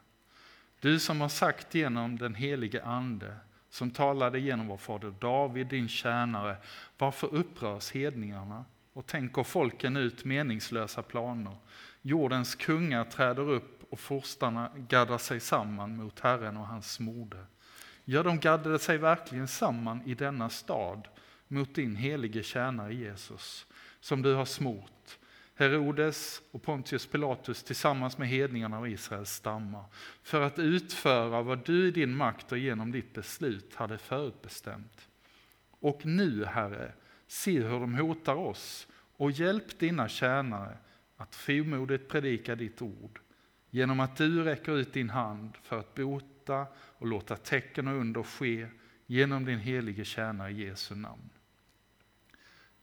[0.79, 3.35] Du som har sagt genom den helige Ande,
[3.69, 6.57] som talade genom vår fader David, din tjänare,
[6.97, 8.65] varför upprörs hedningarna?
[8.99, 11.55] och tänker folken ut meningslösa planer.
[12.01, 17.45] Jordens kungar träder upp och forstarna gaddar sig samman mot Herren och hans mode.
[18.05, 21.07] Ja, de gaddade sig verkligen samman i denna stad
[21.47, 23.65] mot din helige tjänare Jesus,
[23.99, 25.19] som du har smort.
[25.55, 29.83] Herodes och Pontius Pilatus tillsammans med hedningarna och Israels stammar,
[30.23, 35.07] för att utföra vad du i din makt och genom ditt beslut hade förutbestämt.
[35.79, 36.91] Och nu, Herre,
[37.27, 38.87] se hur de hotar oss
[39.17, 40.77] och hjälp dina tjänare
[41.17, 43.19] att frimodigt predika ditt ord
[43.69, 48.23] genom att du räcker ut din hand för att bota och låta tecken och under
[48.23, 48.67] ske
[49.05, 51.29] genom din helige tjänare Jesu namn.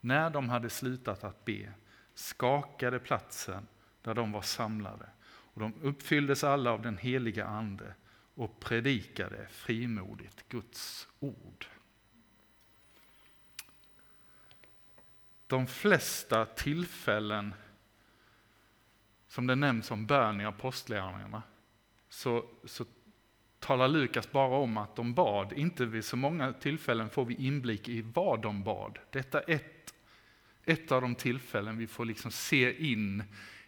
[0.01, 1.73] När de hade slutat att be
[2.15, 3.67] skakade platsen
[4.03, 7.95] där de var samlade och de uppfylldes alla av den heliga Ande
[8.35, 11.67] och predikade frimodigt Guds ord.
[15.47, 17.55] de flesta tillfällen
[19.29, 21.43] som det nämns om bön i apostlagärningarna
[22.09, 22.85] så, så
[23.59, 25.53] talar Lukas bara om att de bad.
[25.53, 28.99] Inte vid så många tillfällen får vi inblick i vad de bad.
[29.11, 29.76] Detta är ett,
[30.67, 33.23] ett av de tillfällen vi får liksom se in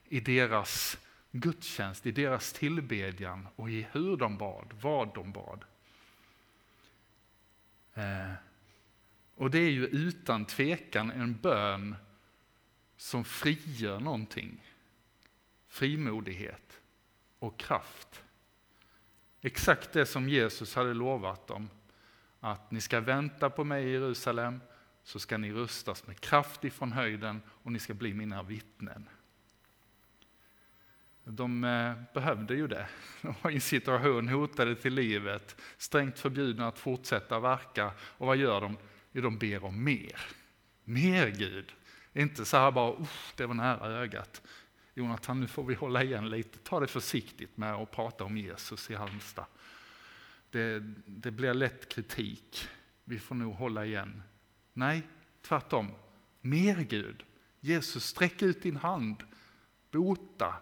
[0.09, 0.99] i deras
[1.31, 5.65] gudstjänst, i deras tillbedjan och i hur de bad, vad de bad.
[7.95, 8.33] Eh.
[9.35, 11.97] Och det är ju utan tvekan en bön
[12.97, 14.65] som frigör någonting.
[15.69, 16.81] Frimodighet
[17.39, 18.23] och kraft.
[19.41, 21.71] Exakt det som Jesus hade lovat dem.
[22.41, 24.61] Att ni ska vänta på mig i Jerusalem,
[25.09, 29.09] så ska ni rustas med kraft ifrån höjden och ni ska bli mina vittnen.
[31.25, 32.89] De eh, behövde ju det.
[33.23, 37.93] De var i en situation hotade till livet, strängt förbjudna att fortsätta verka.
[37.99, 38.77] Och vad gör de?
[39.13, 40.21] Jo, de ber om mer.
[40.85, 41.73] Mer Gud.
[42.13, 43.07] Inte så här bara,
[43.37, 44.43] det var nära ögat.
[44.95, 46.59] Jonathan, nu får vi hålla igen lite.
[46.59, 49.47] Ta det försiktigt med att prata om Jesus i Halmstad.
[50.51, 52.69] Det, det blir lätt kritik.
[53.05, 54.23] Vi får nog hålla igen.
[54.79, 55.03] Nej,
[55.43, 55.91] tvärtom.
[56.41, 57.25] Mer Gud.
[57.61, 59.25] Jesus, sträck ut din hand.
[59.91, 60.55] Bota.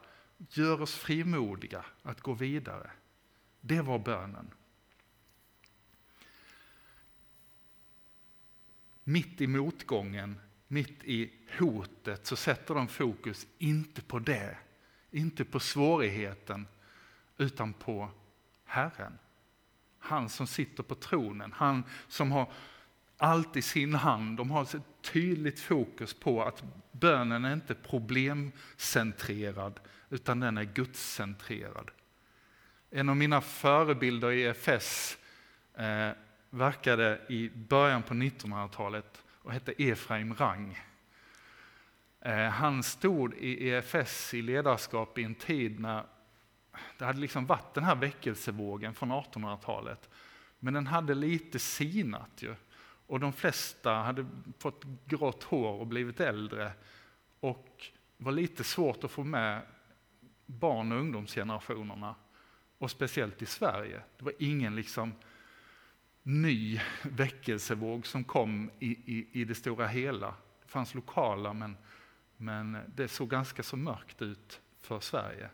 [0.50, 2.90] Gör oss frimodiga att gå vidare.
[3.60, 4.50] Det var bönen.
[9.08, 14.56] mitt i motgången, mitt i hotet, så sätter de fokus inte på det,
[15.10, 16.66] inte på svårigheten,
[17.38, 18.10] utan på
[18.64, 19.18] Herren.
[19.98, 22.52] Han som sitter på tronen, han som har
[23.16, 24.36] allt i sin hand.
[24.36, 31.90] De har ett tydligt fokus på att bönen är inte problemcentrerad, utan den är gudscentrerad.
[32.90, 35.18] En av mina förebilder i EFS
[35.74, 36.10] eh,
[36.50, 40.80] verkade i början på 1900-talet och hette Efraim Rang.
[42.20, 46.04] Eh, han stod i EFS i ledarskap i en tid när
[46.98, 50.10] det hade liksom varit den här väckelsevågen från 1800-talet.
[50.58, 52.54] Men den hade lite sinat ju.
[53.07, 54.26] Och de flesta hade
[54.59, 56.72] fått grått hår och blivit äldre.
[57.40, 57.84] Och
[58.16, 59.62] var lite svårt att få med
[60.46, 62.14] barn och ungdomsgenerationerna.
[62.78, 64.00] Och speciellt i Sverige.
[64.18, 65.12] Det var ingen liksom
[66.22, 70.34] ny väckelsevåg som kom i, i, i det stora hela.
[70.62, 71.76] Det fanns lokala men,
[72.36, 75.50] men det såg ganska så mörkt ut för Sverige.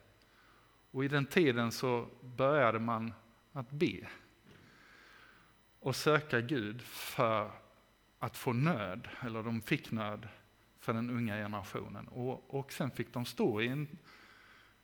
[0.91, 3.13] Och i den tiden så började man
[3.53, 4.09] att be
[5.83, 7.51] och söka Gud för
[8.19, 10.29] att få nöd, eller de fick nöd
[10.81, 12.09] för den unga generationen.
[12.09, 13.89] Och, och sen fick de stå i en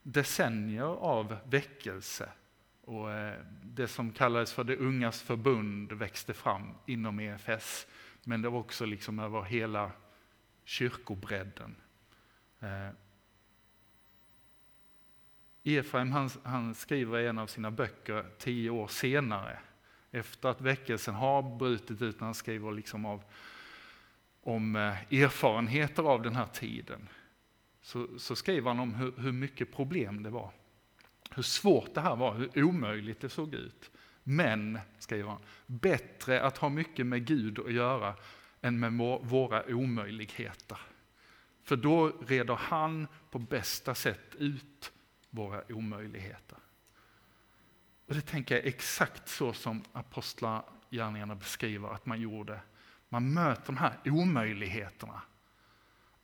[0.03, 2.29] decennier av väckelse.
[2.85, 7.87] Och eh, det som kallades för det ungas förbund växte fram inom EFS.
[8.25, 9.91] Men det var också liksom över hela
[10.65, 11.77] kyrkobredden.
[12.61, 12.91] Eh,
[15.65, 19.59] Efraim han, han skriver i en av sina böcker tio år senare,
[20.13, 23.25] efter att väckelsen har brutit ut, när han skriver liksom av,
[24.43, 27.09] om eh, erfarenheter av den här tiden,
[27.83, 30.51] så, så skriver han om hur, hur mycket problem det var.
[31.31, 33.91] Hur svårt det här var, hur omöjligt det såg ut.
[34.23, 38.15] Men, skriver han, bättre att ha mycket med Gud att göra
[38.61, 38.93] än med
[39.23, 40.79] våra omöjligheter.
[41.63, 44.93] För då reder han på bästa sätt ut
[45.31, 46.59] våra omöjligheter.
[48.09, 52.61] Och det tänker jag är exakt så som apostlagärningarna beskriver att man gjorde.
[53.09, 55.23] Man möter de här omöjligheterna.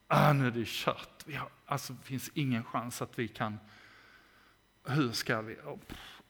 [0.07, 1.24] Ah, nu är det kört.
[1.26, 3.59] Vi har, alltså, det finns ingen chans att vi kan...
[4.85, 5.57] Hur ska vi?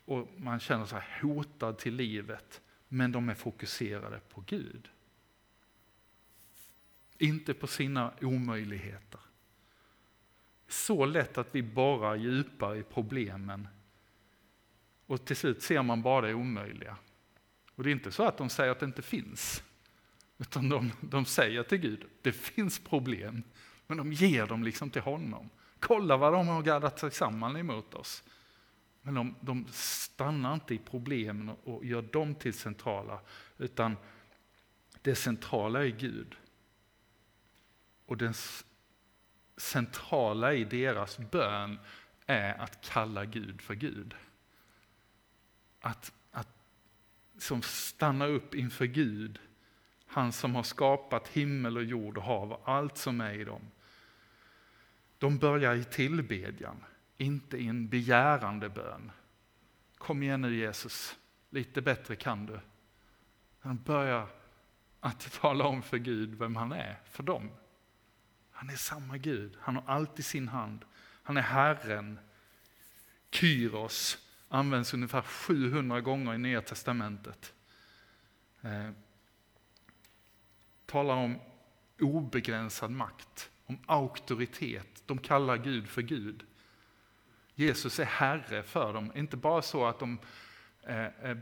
[0.05, 2.61] Och man känner sig hotad till livet.
[2.89, 4.89] Men de är fokuserade på Gud.
[7.19, 9.21] Inte på sina omöjligheter
[10.69, 13.69] så lätt att vi borrar djupare i problemen
[15.15, 16.97] och till slut ser man bara det omöjliga.
[17.75, 19.63] Och det är inte så att de säger att det inte finns,
[20.39, 23.43] utan de, de säger till Gud, det finns problem,
[23.87, 25.51] men de ger dem liksom till honom.
[25.79, 28.25] Kolla vad de har gaddat sig samman emot oss.
[29.03, 33.21] Men de, de stannar inte i problemen och, gör dem till centrala,
[33.59, 33.97] utan
[35.03, 36.37] det centrala är Gud.
[38.07, 38.35] Och den
[39.57, 41.79] centrala i deras bön
[42.27, 44.15] är att kalla Gud för Gud.
[45.85, 46.49] Att, att
[47.39, 49.39] som stanna upp inför Gud,
[50.07, 53.63] han som har skapat himmel och jord och hav och allt som är i dem.
[55.19, 56.85] De börjar i tillbedjan,
[57.17, 59.13] inte i en begärande bön.
[59.99, 61.17] Kom igen nu Jesus,
[61.51, 62.61] lite bättre kan du.
[63.61, 64.29] Han börjar
[65.01, 67.51] att tala om för Gud vem han är för dem.
[68.51, 70.85] Han är samma Gud, han har allt i sin hand.
[71.23, 72.19] Han är Herren.
[73.31, 74.24] Kyros
[74.55, 77.55] används ungefär 700 gånger i Nya Testamentet.
[78.63, 78.91] Eh,
[80.87, 81.39] talar om
[82.01, 85.03] obegränsad makt, om auktoritet.
[85.07, 86.45] De kallar Gud för Gud.
[87.55, 90.19] Jesus är Herre för dem, inte bara så att de
[90.83, 91.39] eh, eh,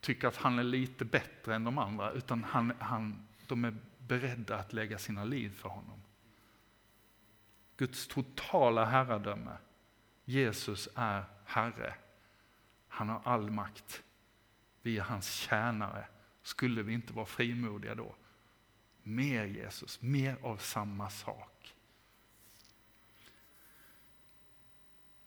[0.00, 4.56] tycker att han är lite bättre än de andra, utan han, han, de är beredda
[4.56, 6.02] att lägga sina liv för honom.
[7.76, 9.56] Guds totala herradöme.
[10.30, 11.94] Jesus är Herre.
[12.88, 14.02] Han har all makt.
[14.82, 16.06] Vi är hans tjänare.
[16.42, 18.14] Skulle vi inte vara frimodiga då?
[19.02, 21.74] Mer Jesus, mer av samma sak.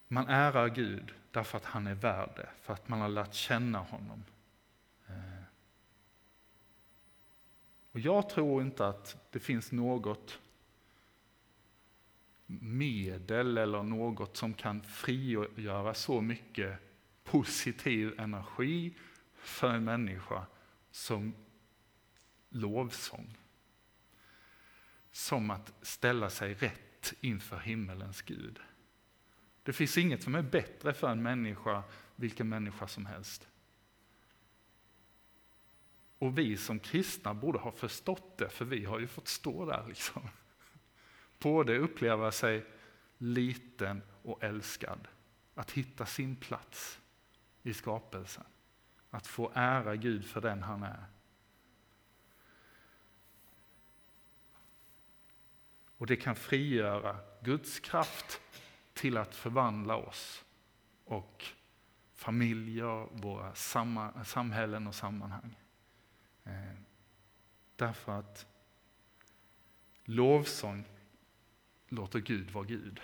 [0.08, 3.78] Man ärar Gud därför att han är värd det, för att man har lärt känna
[3.78, 4.24] honom.
[5.08, 5.42] Eh.
[7.92, 10.40] Och jag tror inte att det finns något
[12.62, 16.78] medel eller något som kan frigöra så mycket
[17.24, 18.94] positiv energi
[19.34, 20.46] för en människa
[20.90, 21.34] som
[22.48, 23.38] lovsång.
[25.10, 28.58] Som att ställa sig rätt inför himmelens Gud.
[29.62, 31.82] Det finns inget som är bättre för en människa,
[32.16, 33.48] vilken människa som helst,
[36.18, 39.84] och vi som kristna borde ha förstått det, för vi har ju fått stå där.
[39.88, 40.28] Liksom.
[41.38, 42.64] Både uppleva sig
[43.18, 45.08] liten och älskad.
[45.54, 47.00] Att hitta sin plats
[47.62, 48.44] i skapelsen.
[49.10, 51.04] Att få ära Gud för den han är.
[55.96, 58.40] Och det kan frigöra Guds kraft
[58.92, 60.44] till att förvandla oss
[61.04, 61.44] och
[62.12, 63.54] familjer, våra
[64.24, 65.56] samhällen och sammanhang.
[66.44, 66.78] Eh,
[67.76, 68.46] därför att
[70.04, 70.84] lovsång
[71.88, 73.00] låter Gud vara Gud.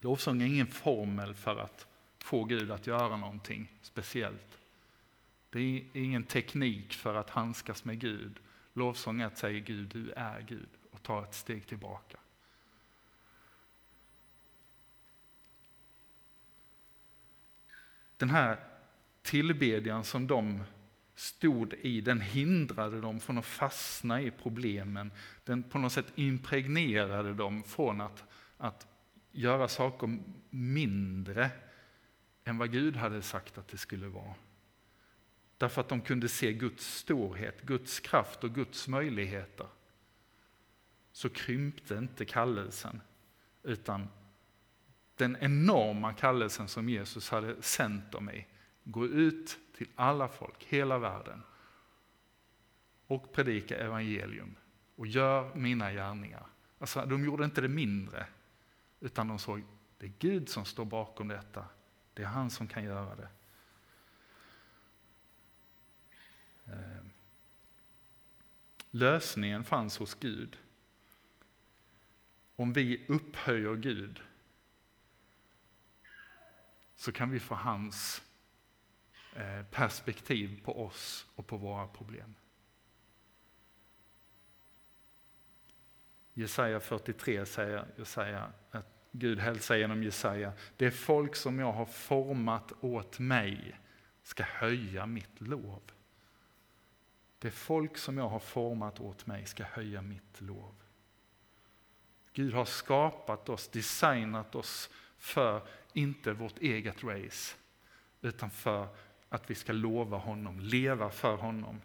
[0.00, 1.86] Lovsång är ingen formel för att
[2.18, 4.58] få Gud att göra någonting speciellt.
[5.50, 8.38] Det är ingen teknik för att handskas med Gud.
[8.72, 12.18] Lovsång är att säga Gud, du är Gud och ta ett steg tillbaka.
[18.16, 18.58] Den här
[19.22, 20.62] tillbedjan som de
[21.16, 25.12] stod i, den hindrade dem från att fastna i problemen.
[25.44, 28.24] Den på något sätt impregnerade dem från att,
[28.56, 28.86] att
[29.32, 30.18] göra saker
[30.50, 31.50] mindre
[32.44, 34.34] än vad Gud hade sagt att det skulle vara.
[35.58, 39.66] Därför att de kunde se Guds storhet, Guds kraft och Guds möjligheter.
[41.12, 43.00] Så krympte inte kallelsen,
[43.62, 44.08] utan
[45.16, 48.46] den enorma kallelsen som Jesus hade sänt dem i.
[48.84, 51.42] Gå ut till alla folk, hela världen
[53.06, 54.56] och predika evangelium
[54.96, 56.46] och gör mina gärningar.
[56.78, 58.26] Alltså, de gjorde inte det mindre,
[59.00, 59.62] utan de såg
[59.98, 61.66] det är Gud som står bakom detta.
[62.14, 63.28] Det är han som kan göra det.
[66.72, 67.10] Ehm.
[68.90, 70.58] Lösningen fanns hos Gud.
[72.56, 74.20] Om vi upphöjer Gud
[76.96, 78.22] så kan vi få hans
[79.36, 82.34] Eh, perspektiv på oss och på våra problem.
[86.34, 90.52] Jesaja 43 säger Jesaja att Gud hälsar genom Jesaja.
[90.76, 93.80] Det folk som jag har format åt mig
[94.22, 95.82] ska höja mitt lov.
[97.38, 100.74] Det folk som jag har format åt mig ska höja mitt lov.
[102.32, 107.56] Gud har skapat oss, designat oss för inte vårt eget race,
[108.20, 108.88] utan för
[109.36, 111.80] att vi ska lova honom, leva för honom.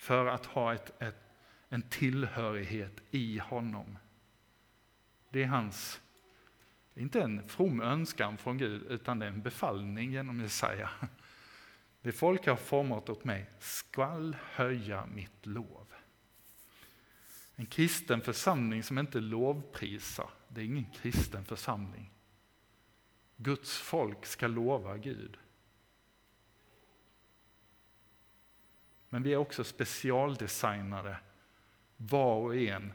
[0.00, 1.22] För att ha ett, ett,
[1.68, 3.98] en tillhörighet i honom.
[5.30, 6.00] Det är hans,
[6.94, 10.90] inte en from önskan från Gud, utan det är en befallning genom Jesaja.
[12.02, 15.86] Det folk har format åt mig skall höja mitt lov.
[17.56, 22.10] En kristen församling som inte lovprisar, det är ingen kristen församling.
[23.36, 25.36] Guds folk ska lova Gud.
[29.16, 31.16] Men vi är också specialdesignade,
[31.96, 32.92] var och en,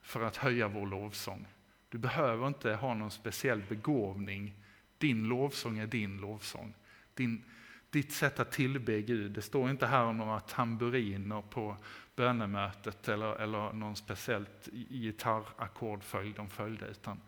[0.00, 1.46] för att höja vår lovsång.
[1.88, 4.54] Du behöver inte ha någon speciell begåvning.
[4.98, 6.74] Din lovsång är din lovsång.
[7.14, 7.44] Din,
[7.90, 9.32] ditt sätt att tillbe Gud.
[9.32, 11.76] Det står inte här om några tamburiner på
[12.16, 17.20] bönemötet eller, eller någon speciellt gitarrackordföljd de följde, utan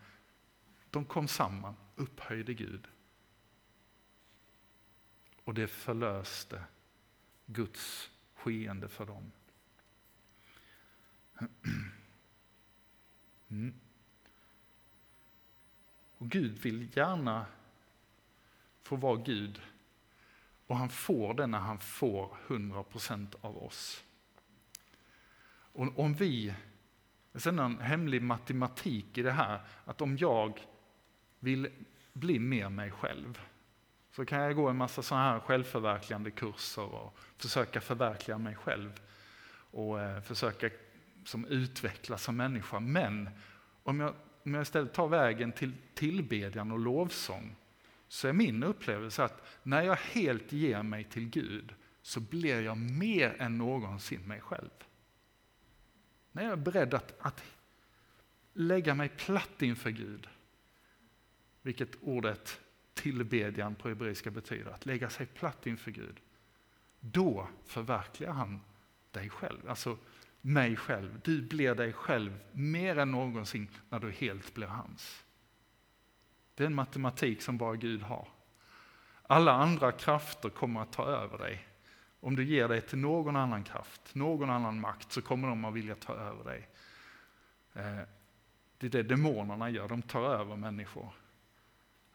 [0.89, 2.87] de kom samman, upphöjde Gud.
[5.43, 6.63] Och det förlöste
[7.45, 9.31] Guds skeende för dem.
[13.49, 13.73] Mm.
[16.17, 17.45] Och Gud vill gärna
[18.83, 19.61] få vara Gud
[20.67, 24.03] och han får det när han får 100% av oss.
[25.73, 26.53] Och om vi,
[27.31, 30.59] det är en hemlig matematik i det här, att om jag
[31.39, 31.69] vill
[32.13, 33.39] bli mer mig själv,
[34.19, 39.01] så kan jag gå en massa sådana här självförverkligande kurser och försöka förverkliga mig själv
[39.71, 40.69] och eh, försöka
[41.25, 42.79] som utvecklas som människa.
[42.79, 43.29] Men
[43.83, 44.13] om jag,
[44.43, 47.55] om jag istället tar vägen till tillbedjan och lovsång
[48.07, 52.77] så är min upplevelse att när jag helt ger mig till Gud så blir jag
[52.77, 54.69] mer än någonsin mig själv.
[56.31, 57.43] När jag är beredd att, att
[58.53, 60.27] lägga mig platt inför Gud,
[61.61, 62.59] vilket ordet
[63.01, 66.19] tillbedjan på hebreiska betyder, att lägga sig platt inför Gud,
[66.99, 68.61] då förverkligar han
[69.11, 69.97] dig själv, alltså
[70.41, 71.19] mig själv.
[71.23, 75.23] Du blir dig själv mer än någonsin när du helt blir hans.
[76.55, 78.27] Det är en matematik som bara Gud har.
[79.23, 81.67] Alla andra krafter kommer att ta över dig.
[82.19, 85.73] Om du ger dig till någon annan kraft, någon annan makt, så kommer de att
[85.73, 86.69] vilja ta över dig.
[87.73, 87.99] Eh,
[88.77, 91.13] det är det demonerna gör, de tar över människor.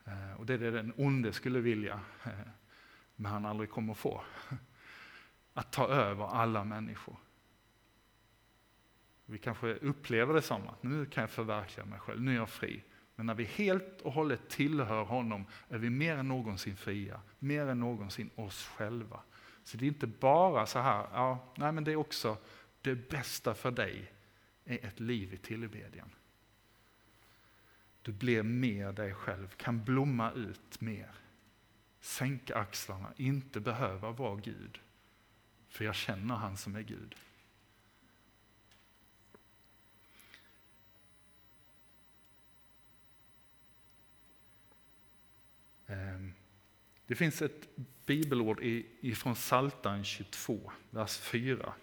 [0.05, 2.33] Eh, och det är det den onde skulle vilja, eh,
[3.17, 4.25] men han aldrig kommer få.
[5.55, 7.17] Att ta över alla människor.
[9.27, 12.49] Vi kanske upplever det som att nu kan jag förverkliga mig själv, nu är jag
[12.49, 12.83] fri.
[13.17, 17.67] Men när vi helt och hållet tillhör honom är vi mer än någonsin fria, mer
[17.67, 19.21] än någonsin oss själva.
[19.65, 22.37] Så det är inte bara så här, ja, nej men det är också
[22.81, 24.13] det bästa för dig
[24.65, 26.11] är ett liv i tillbedjan
[28.05, 31.11] du blir mer dig själv, kan blomma ut mer.
[32.01, 34.81] Sänka axlarna, inte behöva vara Gud.
[35.69, 37.15] För jag känner han som är Gud.
[45.87, 46.33] Ehm,
[47.07, 47.69] det finns ett
[48.07, 48.59] bibelord
[49.01, 51.75] ifrån Psaltaren 22, vers 4.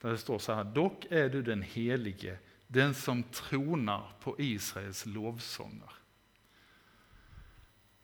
[0.00, 2.38] Där det står så här, dock är du den helige,
[2.72, 5.92] den som tronar på Israels lovsånger.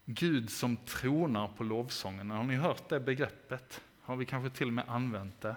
[0.04, 3.82] Gud som tronar på lovsången, har ni hört det begreppet?
[4.02, 5.56] Har vi kanske till och med använt det?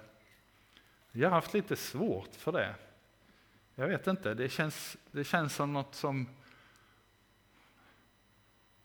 [1.11, 2.75] Jag har haft lite svårt för det.
[3.75, 6.27] Jag vet inte, det känns, det känns som något som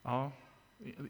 [0.02, 0.32] ja,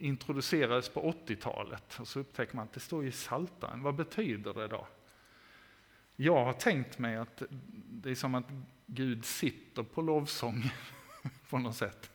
[0.00, 1.98] introducerades på 80-talet.
[2.00, 3.82] Och så upptäcker man att det står i Psaltaren.
[3.82, 4.86] Vad betyder det då?
[6.16, 7.42] Jag har tänkt mig att
[7.88, 8.46] det är som att
[8.86, 10.70] Gud sitter på lovsång
[11.48, 12.10] på något sätt.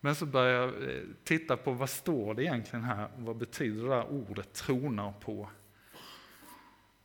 [0.00, 3.08] Men så börjar jag eh, titta på vad står det egentligen här?
[3.16, 5.50] Vad betyder det här ordet tronar på?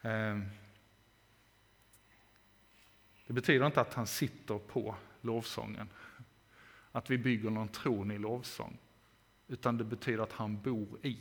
[0.02, 0.46] Ehm.
[3.28, 5.90] Det betyder inte att han sitter på lovsången,
[6.92, 8.78] att vi bygger någon tron i lovsång,
[9.48, 11.18] utan det betyder att han bor i.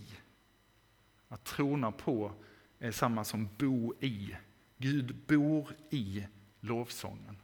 [1.28, 2.32] Att trona på
[2.78, 4.36] är samma som bo i.
[4.78, 6.26] Gud bor i
[6.60, 7.36] lovsången.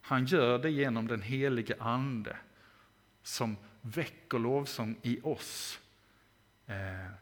[0.00, 2.36] Han gör det genom den helige Ande
[3.22, 5.80] som väcker lovsång i oss.
[6.66, 7.12] Eh,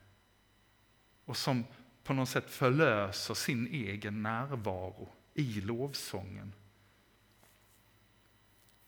[1.24, 1.64] och som
[2.04, 6.52] på något sätt förlöser sin egen närvaro i lovsången.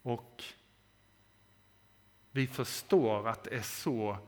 [0.02, 0.44] Och
[2.30, 4.18] vi förstår att det är så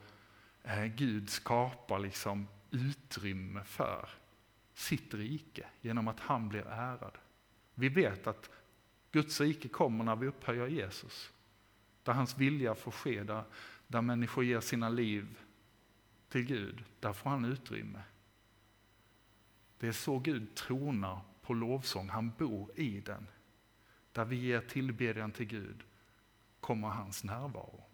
[0.63, 4.09] eh, Gud skapar liksom utrymme för
[4.81, 7.19] sitt rike genom att han blir ärad.
[7.75, 8.51] Vi vet att
[9.13, 11.33] Guds rike kommer när vi upphöjer Jesus.
[12.03, 13.45] Där hans vilja får ske, där,
[13.87, 15.39] där människor ger sina liv
[16.29, 16.85] till Gud.
[17.01, 18.03] Där får han utrymme.
[19.79, 23.27] Det är så Gud tronar på lovsång, han bor i den.
[24.13, 25.83] Där vi ger tillbedjan till Gud
[26.61, 27.85] kommer hans närvaro.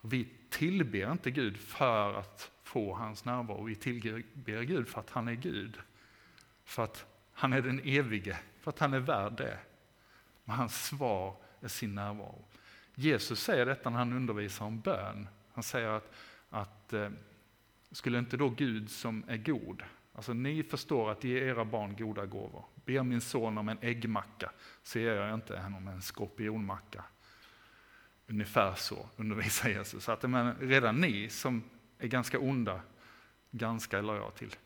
[0.00, 5.28] Vi tillber inte Gud för att få hans närvaro, vi tillber Gud för att han
[5.28, 5.78] är Gud.
[6.64, 9.58] För att han är den evige, för att han är värd det.
[10.44, 12.44] Men hans svar är sin närvaro.
[12.94, 15.28] Jesus säger detta när han undervisar om bön.
[15.52, 16.12] Han säger att,
[16.50, 17.10] att eh,
[17.90, 19.82] skulle inte då Gud som är god,
[20.12, 22.64] alltså ni förstår att ge era barn goda gåvor.
[22.74, 24.50] Ber min son om en äggmacka
[24.82, 27.04] så ger jag inte honom en skorpionmacka.
[28.26, 30.08] Ungefär så undervisar Jesus.
[30.08, 31.62] Att, men, redan ni som
[32.02, 32.80] är ganska onda,
[33.50, 34.56] ganska eller jag till,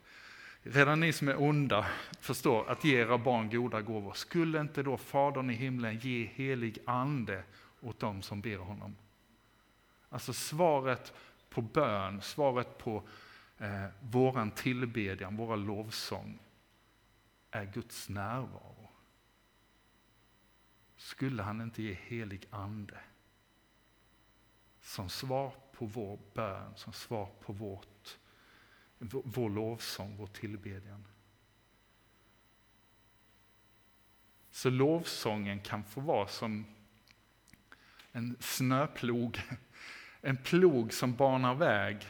[0.68, 1.86] Redan ni som är onda
[2.20, 4.12] förstår att ge era barn goda gåvor.
[4.12, 7.42] Skulle inte då Fadern i himlen ge helig ande
[7.80, 8.96] åt dem som ber honom?
[10.08, 11.12] Alltså svaret
[11.50, 13.08] på bön, svaret på
[13.58, 16.38] eh, våran tillbedjan, våra lovsång
[17.50, 18.90] är Guds närvaro.
[20.96, 22.98] Skulle han inte ge helig ande
[24.80, 28.18] som svar på vår bön, som svar på vårt
[28.98, 31.04] vår lovsång, vår tillbedjan.
[34.50, 36.66] Så lovsången kan få vara som
[38.12, 39.40] en snöplog,
[40.20, 42.06] en plog som banar väg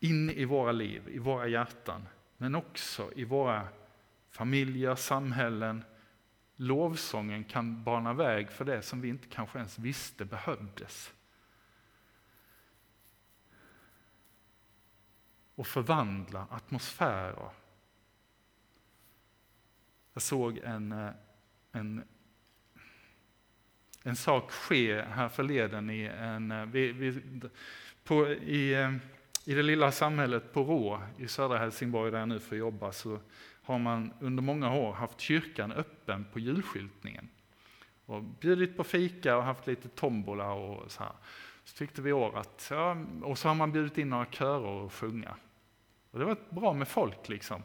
[0.00, 3.68] in i våra liv, i våra hjärtan, men också i våra
[4.30, 5.84] familjer, samhällen.
[6.56, 11.12] Lovsången kan bana väg för det som vi inte kanske ens visste behövdes.
[15.60, 17.50] Och förvandla atmosfärer.
[20.12, 21.10] Jag såg en, eh,
[21.72, 22.04] en,
[24.02, 27.20] en sak ske här förleden i, en, eh, vi, vi,
[28.04, 28.92] på, i, eh,
[29.44, 33.18] i det lilla samhället på Rå i södra Helsingborg där jag nu får jobba så
[33.62, 37.28] har man under många år haft kyrkan öppen på julskyltningen.
[38.06, 41.12] Och bjudit på fika och haft lite tombola och så här.
[41.64, 44.66] Så tyckte vi i år att, ja, och så har man bjudit in några körer
[44.66, 45.36] och sjunga.
[46.10, 47.62] Och det var bra med folk liksom.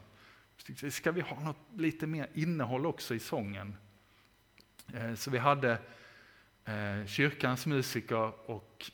[0.90, 3.76] Ska vi ha något lite mer innehåll också i sången?
[4.94, 5.78] Eh, så vi hade
[6.64, 8.90] eh, kyrkans musiker och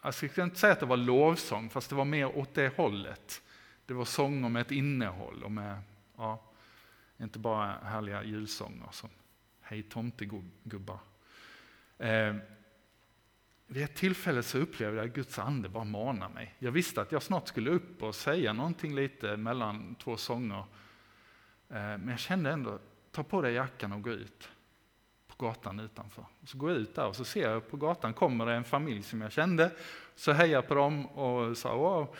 [0.00, 2.76] alltså jag ska inte säga att det var lovsång, fast det var mer åt det
[2.76, 3.42] hållet.
[3.86, 5.78] Det var sånger med ett innehåll och med,
[6.16, 6.42] ja,
[7.18, 9.10] inte bara härliga julsånger som
[9.60, 10.98] Hej tomtegubbar.
[11.98, 12.36] Eh,
[13.72, 16.54] vid ett tillfälle så upplevde jag att Guds ande bara mana mig.
[16.58, 20.64] Jag visste att jag snart skulle upp och säga någonting lite mellan två sånger.
[21.68, 22.78] Eh, men jag kände ändå,
[23.10, 24.48] ta på dig jackan och gå ut
[25.26, 26.24] på gatan utanför.
[26.46, 29.02] Så går jag ut där och så ser jag på gatan kommer det en familj
[29.02, 29.70] som jag kände.
[30.14, 32.14] Så hejar jag på dem och sa Åh,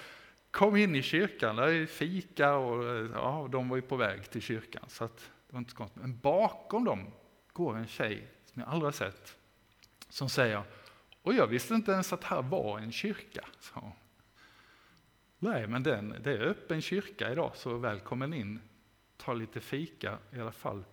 [0.51, 4.31] kom in i kyrkan, där är fika och eh, ja, de var ju på väg
[4.31, 4.85] till kyrkan.
[4.89, 6.03] Så att, det var inte så konstigt.
[6.03, 7.07] Men bakom dem
[7.53, 9.37] går en tjej som jag aldrig har sett
[10.09, 10.63] som säger
[11.23, 13.45] och jag visste inte ens att här var en kyrka.
[13.61, 13.93] Så.
[15.39, 18.61] Nej, men den, det är öppen kyrka idag, så välkommen in.
[19.17, 20.85] Ta lite fika i alla fall.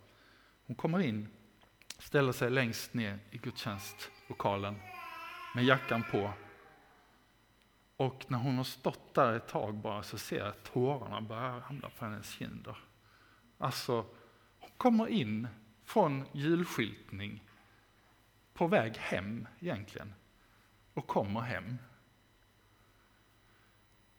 [0.66, 1.28] Hon kommer in,
[2.00, 4.76] ställer sig längst ner i gudstjänstlokalen
[5.56, 6.32] med jackan på.
[7.98, 11.60] Och när hon har stått där ett tag bara så ser jag att tårarna börjar
[11.60, 12.78] ramla på hennes kinder.
[13.58, 14.06] Alltså,
[14.60, 15.48] hon kommer in
[15.84, 17.44] från julskyltning
[18.60, 20.14] på väg hem egentligen
[20.93, 21.78] och kommer hem.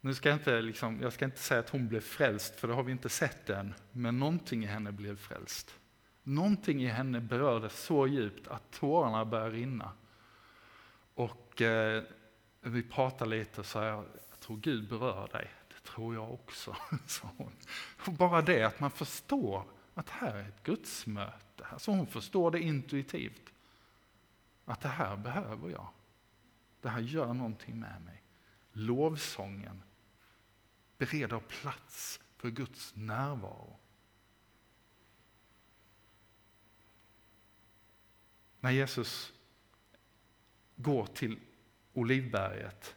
[0.01, 2.75] Nu ska jag, inte liksom, jag ska inte säga att hon blev frälst, för det
[2.75, 5.79] har vi inte sett än, men någonting i henne blev frälst.
[6.23, 9.93] Någonting i henne berörde så djupt att tårarna började rinna.
[11.15, 12.03] Och eh,
[12.61, 15.51] vi pratade lite och sa, jag, jag tror Gud berör dig.
[15.69, 16.77] Det tror jag också,
[17.07, 17.53] sa hon.
[18.07, 19.65] Och bara det att man förstår
[19.95, 21.67] att här är ett gudsmöte.
[21.71, 23.50] Alltså hon förstår det intuitivt.
[24.71, 25.89] Att det här behöver jag.
[26.81, 28.23] Det här gör någonting med mig.
[28.73, 29.83] Lovsången
[30.99, 33.79] bereder plats för Guds närvaro.
[38.61, 39.33] När Jesus
[40.77, 41.41] går till
[41.93, 42.97] Olivberget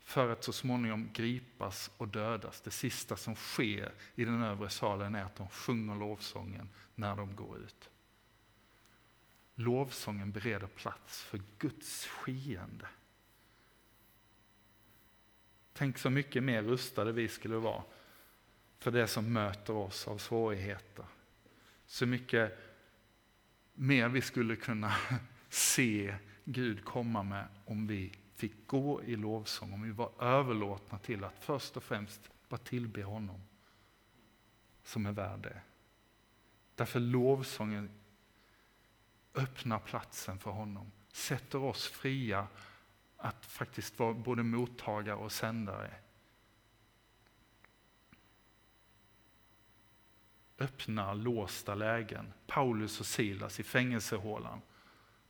[0.00, 2.60] för att så småningom gripas och dödas.
[2.60, 7.36] Det sista som sker i den övre salen är att de sjunger lovsången när de
[7.36, 7.89] går ut.
[9.60, 12.86] Lovsången bereder plats för Guds skeende.
[15.72, 17.82] Tänk så mycket mer rustade vi skulle vara
[18.78, 21.04] för det som möter oss av svårigheter.
[21.86, 22.58] Så mycket
[23.74, 24.94] mer vi skulle kunna
[25.48, 31.24] se Gud komma med om vi fick gå i lovsång, om vi var överlåtna till
[31.24, 33.40] att först och främst bara tillbe honom
[34.84, 35.60] som är värd det.
[36.74, 37.90] Därför lovsången
[39.34, 42.46] öppnar platsen för honom, sätter oss fria
[43.16, 45.94] att faktiskt vara både mottagare och sändare.
[50.58, 52.32] Öppna låsta lägen.
[52.46, 54.60] Paulus och Silas i fängelsehålan.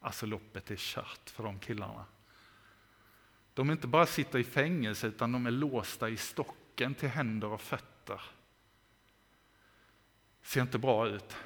[0.00, 2.04] Alltså loppet är kört för de killarna.
[3.54, 7.60] De inte bara sitter i fängelse utan de är låsta i stocken till händer och
[7.60, 8.20] fötter.
[10.42, 11.36] Ser inte bra ut.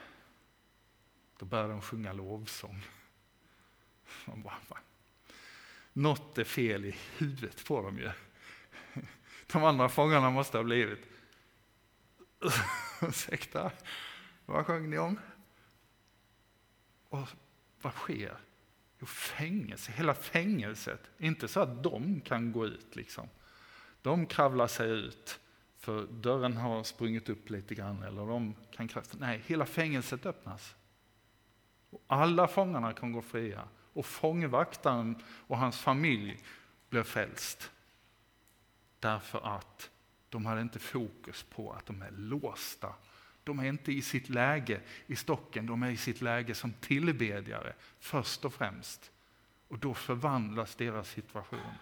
[1.39, 2.83] Då börjar de sjunga lovsång.
[4.25, 4.79] Man bara,
[5.93, 8.11] något är fel i huvudet på dem ju.
[9.53, 11.09] De andra fångarna måste ha blivit,
[13.03, 13.71] ursäkta,
[14.47, 15.21] vad sjöng ni om?
[17.09, 17.29] Och
[17.83, 18.39] vad sker?
[18.99, 21.11] Jo, fängelse, hela fängelset.
[21.19, 23.29] Inte så att de kan gå ut liksom.
[24.03, 25.41] De kravlar sig ut,
[25.77, 28.03] för dörren har sprungit upp lite grann.
[28.03, 30.75] Eller de kan kravla Nej, hela fängelset öppnas.
[32.07, 36.39] Alla fångarna kan gå fria och fångvaktaren och hans familj
[36.91, 37.71] blev frälst.
[39.01, 39.91] Därför att
[40.29, 42.95] de hade inte fokus på att de är låsta.
[43.45, 47.75] De är inte i sitt läge i stocken, de är i sitt läge som tillbedjare
[48.01, 49.11] först och främst.
[49.69, 51.75] Och då förvandlas deras situation.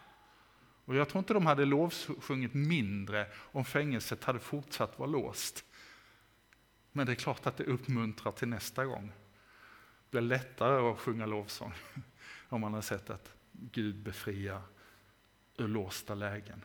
[0.85, 5.65] Och jag tror inte de hade lovsjungit mindre om fängelset hade fortsatt vara låst.
[6.93, 9.13] Men det är klart att det uppmuntrar till nästa gång
[10.13, 11.73] blir lättare att sjunga lovsång
[12.49, 14.63] om man har sett att Gud befriar
[15.57, 16.65] ur låsta lägen.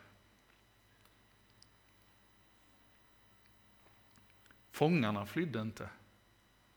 [4.70, 5.90] Fångarna flydde inte,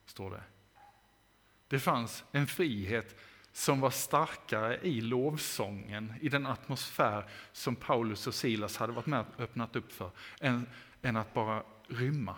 [0.05, 0.43] står det.
[1.67, 3.19] Det fanns en frihet
[3.51, 9.19] som var starkare i lovsången, i den atmosfär som Paulus och Silas hade varit med
[9.19, 10.67] och öppnat upp för, än,
[11.01, 12.36] än att bara rymma.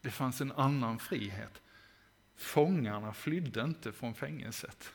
[0.00, 1.62] Det fanns en annan frihet.
[2.40, 4.92] Fångarna flydde inte från fängelset,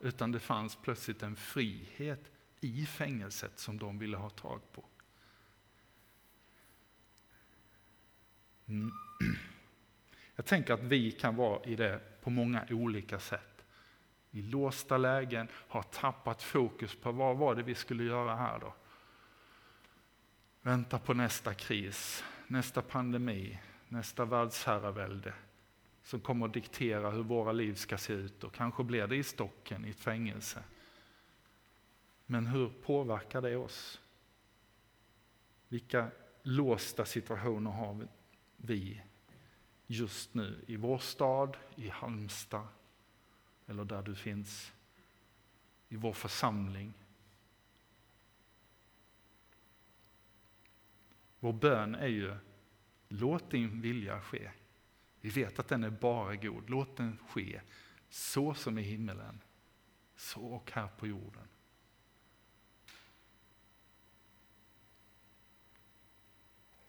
[0.00, 4.84] utan det fanns plötsligt en frihet i fängelset som de ville ha tag på.
[8.66, 8.92] Mm.
[10.36, 13.64] Jag tänker att vi kan vara i det på många olika sätt.
[14.30, 18.74] I låsta lägen, har tappat fokus på vad var det vi skulle göra här då?
[20.62, 23.58] Vänta på nästa kris, nästa pandemi,
[23.88, 25.34] nästa världsherravälde
[26.02, 29.22] som kommer att diktera hur våra liv ska se ut och kanske blir det i
[29.22, 30.64] stocken, i ett fängelse.
[32.26, 34.00] Men hur påverkar det oss?
[35.68, 36.10] Vilka
[36.42, 38.06] låsta situationer har
[38.56, 39.02] vi?
[39.92, 42.66] just nu i vår stad, i Halmstad
[43.66, 44.72] eller där du finns,
[45.88, 46.92] i vår församling.
[51.40, 52.36] Vår bön är ju,
[53.08, 54.50] låt din vilja ske.
[55.22, 57.60] Vi vet att den är bara god, låt den ske
[58.08, 59.40] så som i himmelen,
[60.16, 61.48] så och här på jorden.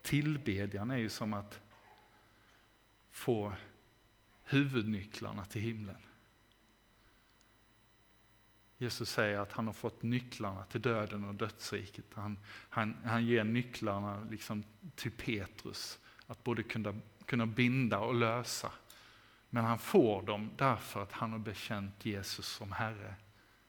[0.02, 1.62] Tillbedjan är ju som att
[3.12, 3.54] få
[4.44, 6.02] huvudnycklarna till himlen.
[8.78, 12.06] Jesus säger att han har fått nycklarna till döden och dödsriket.
[12.14, 14.64] Han, han, han ger nycklarna liksom
[14.96, 16.96] till Petrus, att både kunna,
[17.26, 18.72] kunna binda och lösa.
[19.50, 23.16] Men han får dem därför att han har bekänt Jesus som Herre.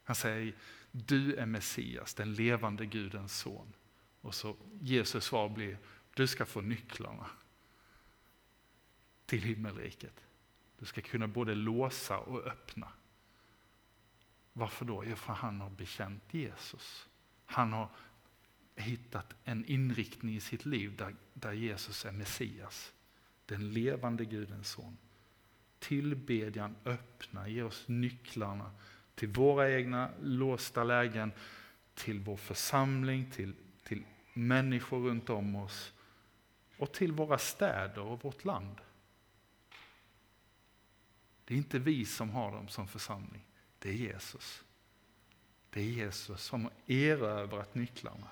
[0.04, 0.54] Han säger,
[0.90, 3.72] du är Messias, den levande Gudens son.
[4.20, 5.78] Och så Jesus svar blir,
[6.14, 7.26] du ska få nycklarna
[9.26, 10.20] till himmelriket.
[10.78, 12.88] Du ska kunna både låsa och öppna.
[14.52, 15.04] Varför då?
[15.04, 17.08] Jo, för han har bekänt Jesus.
[17.46, 17.88] Han har
[18.76, 22.92] hittat en inriktning i sitt liv där, där Jesus är Messias,
[23.46, 24.96] den levande Gudens son.
[25.78, 28.70] Tillbedjan öppnar, ger oss nycklarna
[29.14, 31.32] till våra egna låsta lägen,
[31.94, 35.92] till vår församling, till, till människor runt om oss
[36.76, 38.80] och till våra städer och vårt land.
[41.44, 43.44] Det är inte vi som har dem som församling,
[43.78, 44.64] det är Jesus.
[45.70, 48.28] Det är Jesus som har erövrat nycklarna.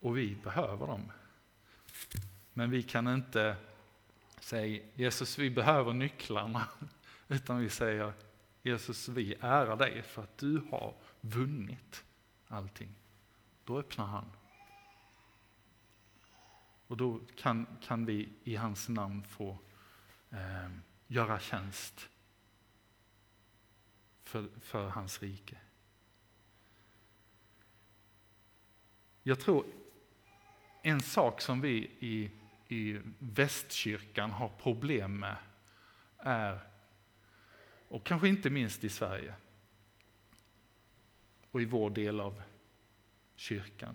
[0.00, 1.12] Och vi behöver dem.
[2.52, 3.56] Men vi kan inte
[4.40, 6.68] säga Jesus, vi behöver nycklarna.
[7.28, 8.12] Utan vi säger
[8.62, 12.04] Jesus, vi ärar dig för att du har vunnit
[12.48, 12.94] allting.
[13.64, 14.24] Då öppnar han.
[16.86, 19.58] Och då kan, kan vi i hans namn få
[20.30, 20.70] eh,
[21.06, 22.08] göra tjänst
[24.24, 25.56] för, för hans rike.
[29.22, 29.66] Jag tror
[30.82, 32.30] en sak som vi i,
[32.68, 35.36] i västkyrkan har problem med
[36.18, 36.58] är,
[37.88, 39.34] och kanske inte minst i Sverige
[41.50, 42.42] och i vår del av
[43.36, 43.94] kyrkan,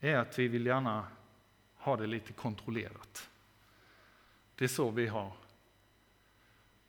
[0.00, 1.08] är att vi vill gärna
[1.76, 3.30] ha det lite kontrollerat.
[4.54, 5.32] Det är så vi har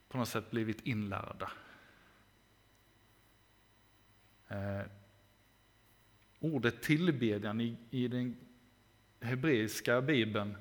[0.07, 1.51] på något sätt blivit inlärda.
[4.47, 4.81] Eh,
[6.39, 8.49] ordet tillbedjan i, i den
[9.22, 10.57] hebreiska bibeln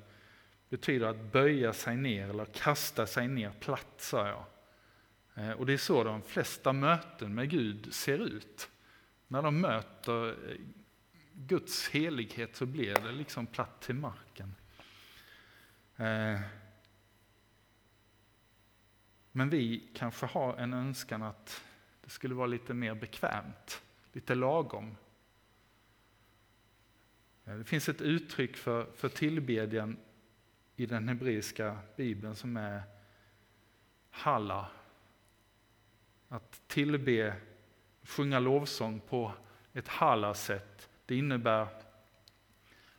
[0.69, 4.45] betyder att böja sig ner eller kasta sig ner platt, sa jag.
[5.33, 8.69] Eh, och det är så de flesta möten med Gud ser ut.
[9.27, 10.57] När de möter eh,
[11.33, 14.55] Guds helighet så blir det liksom platt till marken.
[15.95, 16.39] Eh,
[19.31, 21.63] men vi kanske har en önskan att
[22.03, 23.81] det skulle vara lite mer bekvämt,
[24.13, 24.95] lite lagom.
[27.49, 29.97] Eh, det finns ett uttryck för, för tillbedjan
[30.75, 32.81] i den hebreiska bibeln som är
[34.09, 34.67] halla.
[36.27, 37.35] Att tillbe,
[38.03, 39.33] sjunga lovsång på
[39.73, 41.67] ett halla-sätt, det innebär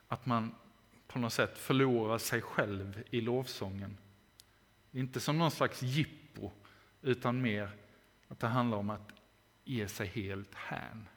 [0.08, 0.54] att man
[1.06, 3.96] på något sätt förlorar sig själv i lovsången.
[4.92, 6.50] Inte som någon slags jippo,
[7.02, 7.70] utan mer
[8.28, 9.12] att det handlar om att
[9.64, 11.08] ge sig helt hän.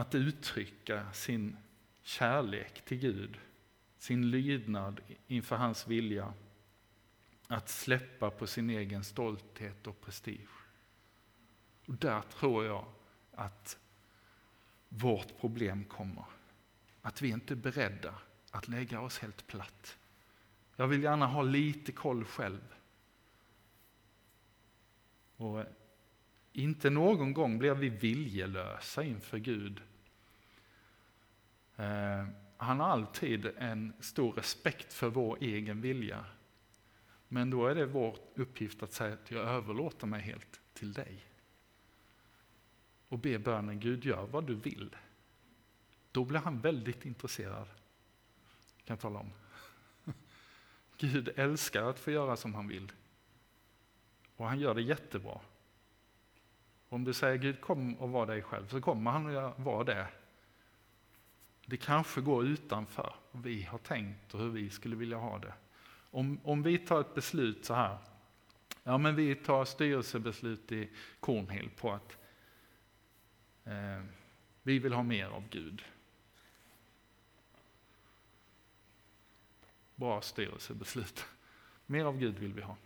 [0.00, 1.56] Att uttrycka sin
[2.02, 3.38] kärlek till Gud,
[3.98, 6.34] sin lydnad inför hans vilja,
[7.46, 10.48] att släppa på sin egen stolthet och prestige.
[11.86, 12.84] Och där tror jag
[13.32, 13.78] att
[14.88, 16.24] vårt problem kommer.
[17.02, 18.14] Att vi inte är beredda
[18.50, 19.98] att lägga oss helt platt.
[20.76, 22.74] Jag vill gärna ha lite koll själv.
[25.36, 25.64] Och
[26.52, 29.82] inte någon gång blir vi viljelösa inför Gud.
[31.80, 32.26] Eh,
[32.56, 36.24] han har alltid en stor respekt för vår egen vilja.
[37.28, 41.26] Men då är det vår uppgift att säga att jag överlåter mig helt till dig
[43.08, 44.96] och be bönen Gud gör vad du vill.
[46.12, 47.66] Då blir han väldigt intresserad.
[48.84, 49.32] Kan jag tala om.
[50.98, 52.92] Gud älskar att få göra som han vill.
[54.36, 55.40] Och han gör det jättebra.
[56.88, 60.08] Om du säger Gud kom och var dig själv så kommer han att vara det.
[61.70, 65.52] Det kanske går utanför vad vi har tänkt och hur vi skulle vilja ha det.
[66.10, 67.98] Om, om vi tar ett beslut så här,
[68.82, 70.90] ja men vi tar styrelsebeslut i
[71.20, 72.18] Cornhill på att
[73.64, 74.04] eh,
[74.62, 75.82] vi vill ha mer av Gud.
[79.94, 81.24] Bra styrelsebeslut.
[81.86, 82.76] Mer av Gud vill vi ha.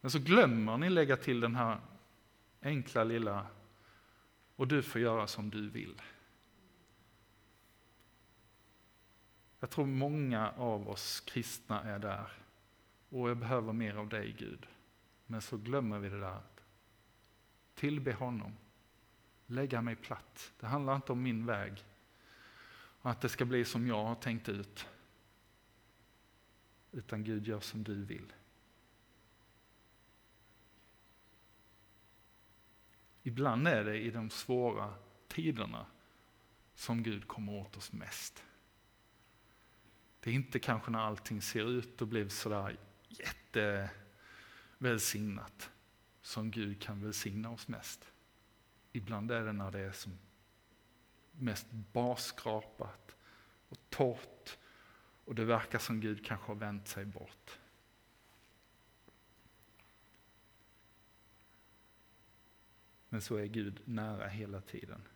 [0.00, 1.80] Men så glömmer ni lägga till den här
[2.62, 3.46] enkla lilla,
[4.56, 6.02] och du får göra som du vill.
[9.60, 12.32] Jag tror många av oss kristna är där.
[13.08, 14.66] Och jag behöver mer av dig Gud.
[15.26, 16.42] Men så glömmer vi det där.
[17.74, 18.52] Tillbe honom.
[19.46, 20.52] Lägga mig platt.
[20.60, 21.84] Det handlar inte om min väg.
[23.00, 24.88] Och att det ska bli som jag har tänkt ut.
[26.92, 28.32] Utan Gud gör som du vill.
[33.22, 34.94] Ibland är det i de svåra
[35.28, 35.86] tiderna
[36.74, 38.45] som Gud kommer åt oss mest.
[40.26, 42.76] Det är inte kanske när allting ser ut och blir sådär
[43.08, 45.70] jättevälsignat
[46.20, 48.12] som Gud kan välsigna oss mest.
[48.92, 50.18] Ibland är det när det är som
[51.32, 53.16] mest barskrapat
[53.68, 54.58] och torrt
[55.24, 57.58] och det verkar som Gud kanske har vänt sig bort.
[63.08, 65.08] Men så är Gud nära hela tiden.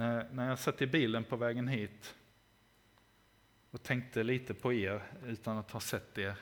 [0.00, 2.14] När, när jag satt i bilen på vägen hit
[3.70, 6.34] och tänkte lite på er utan att ha sett er,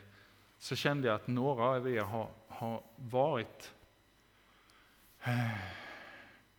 [0.58, 3.74] så kände jag att några av er har, har varit
[5.22, 5.50] eh,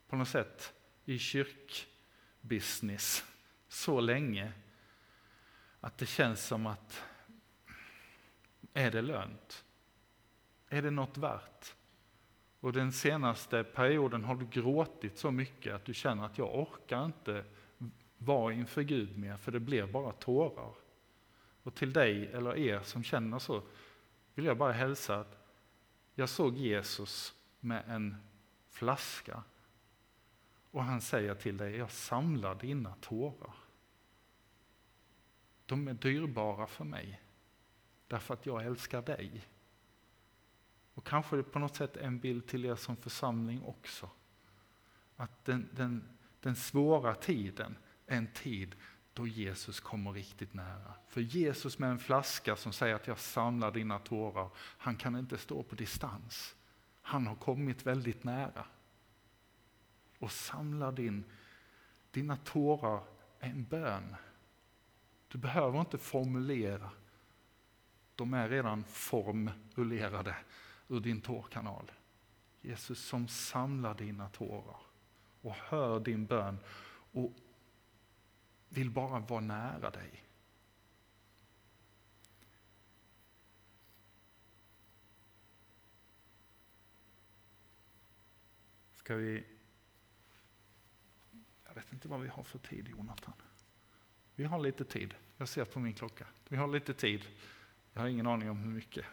[0.08, 0.74] på något sätt
[1.06, 3.26] i kyrkbusiness
[3.68, 4.52] så länge
[5.80, 7.04] att det känns som att
[8.74, 9.66] är det lönt?
[10.70, 11.76] Är det något värt?
[12.60, 17.05] Och den senaste perioden har du gråtit så mycket att du känner att jag orkar
[17.05, 17.43] inte
[18.18, 20.74] vara inför Gud mer, för det blir bara tårar.
[21.64, 23.64] Och till dig eller er som känner så
[24.34, 25.38] vill jag bara hälsa att
[26.16, 28.16] jag såg Jesus med en
[28.70, 29.43] flaska
[30.72, 33.53] och han säger till dig, jag samlar dina tårar.
[35.66, 37.22] De är dyrbara för mig,
[38.07, 39.47] därför att jag älskar dig.
[41.00, 44.10] Och kanske det på något sätt är en bild till er som församling också.
[45.16, 47.78] Att den, den, den svåra tiden
[48.08, 48.76] är en tid
[49.14, 50.93] då Jesus kommer riktigt nära.
[51.08, 55.38] För Jesus med en flaska som säger att jag samlar dina tårar, han kan inte
[55.38, 56.56] stå på distans.
[57.02, 58.66] Han har kommit väldigt nära.
[60.18, 61.24] Och samlar din,
[62.12, 63.04] dina tårar
[63.39, 64.16] är en bön.
[65.28, 66.89] Du behöver inte formulera,
[68.16, 70.36] de är redan formulerade
[70.90, 71.92] ur din tårkanal.
[72.62, 74.78] Jesus som samlar dina tårar
[75.42, 76.60] och hör din bön
[77.12, 77.34] och
[78.70, 80.24] vill bara vara nära dig.
[88.94, 89.44] Ska vi...
[91.66, 93.34] Jag vet inte vad vi har för tid Jonathan.
[94.36, 95.16] Vi har lite tid.
[95.38, 96.28] Jag ser på min klocka.
[96.48, 97.26] Vi har lite tid.
[97.94, 99.06] Jag har ingen aning om hur mycket.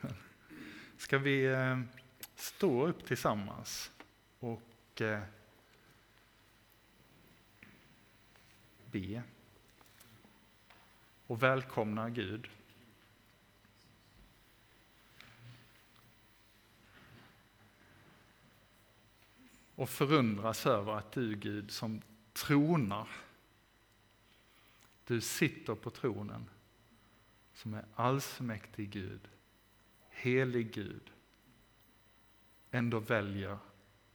[0.96, 1.80] Ska vi eh,
[2.34, 3.90] stå upp tillsammans
[4.38, 5.22] och eh,
[8.90, 9.22] be
[11.26, 12.48] och välkomna Gud.
[19.74, 23.08] Och förundras över att du Gud som tronar,
[25.04, 26.50] du sitter på tronen
[27.54, 29.28] som är allsmäktig Gud
[30.26, 31.10] helig Gud
[32.70, 33.58] ändå väljer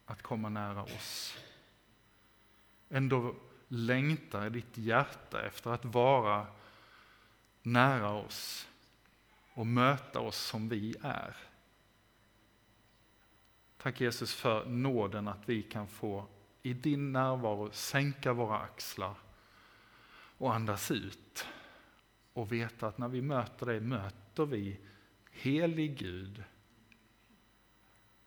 [0.05, 1.38] att komma nära oss.
[2.89, 3.35] Ändå
[3.67, 6.47] längtar ditt hjärta efter att vara
[7.61, 8.67] nära oss
[9.53, 11.35] och möta oss som vi är.
[13.77, 16.27] Tack Jesus för nåden att vi kan få
[16.61, 19.15] i din närvaro sänka våra axlar
[20.38, 21.45] och andas ut
[22.33, 24.79] och veta att när vi möter dig möter vi
[25.32, 26.44] helig Gud,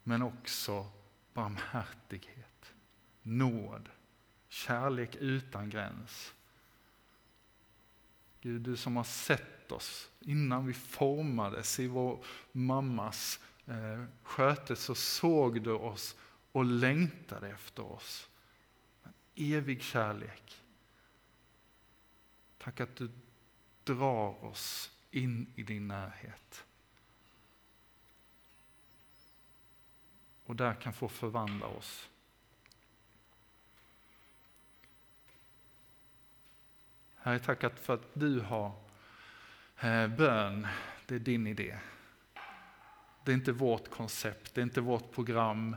[0.03, 0.91] men också
[1.33, 2.75] barmhärtighet,
[3.23, 3.89] nåd,
[4.49, 6.35] kärlek utan gräns.
[8.41, 14.95] Gud, du som har sett oss innan vi formades i vår mammas eh, sköte så
[14.95, 16.17] såg du oss
[16.53, 18.29] och längtade efter oss.
[19.03, 20.63] En evig kärlek.
[22.59, 23.11] Tack att du
[23.85, 26.65] drar oss in i din närhet.
[30.47, 32.09] Och där kan få förvandla oss.
[37.17, 38.73] Herre, tack för att du har
[39.81, 40.67] eh, bön,
[41.07, 41.79] det är din idé.
[43.25, 45.77] Det är inte vårt koncept, det är inte vårt program.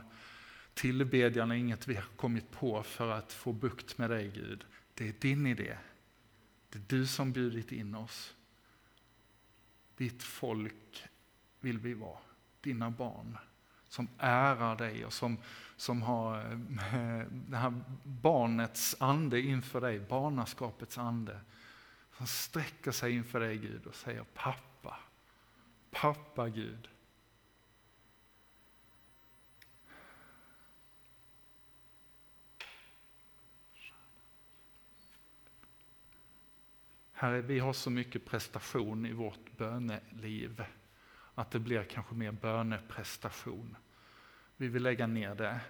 [0.74, 4.64] Tillbedjan är inget vi har kommit på för att få bukt med dig Gud.
[4.94, 5.78] Det är din idé.
[6.70, 8.34] Det är du som bjudit in oss.
[9.96, 11.04] Ditt folk
[11.60, 12.18] vill vi vara,
[12.60, 13.38] dina barn
[13.88, 15.38] som ärar dig och som,
[15.76, 21.40] som har eh, det här barnets ande inför dig, barnaskapets ande.
[22.16, 24.96] Som sträcker sig inför dig Gud och säger pappa,
[25.90, 26.88] pappa Gud.
[37.12, 40.64] Herre, vi har så mycket prestation i vårt böneliv
[41.38, 43.76] att det blir kanske mer böneprestation.
[44.56, 45.60] Vi vill lägga ner det.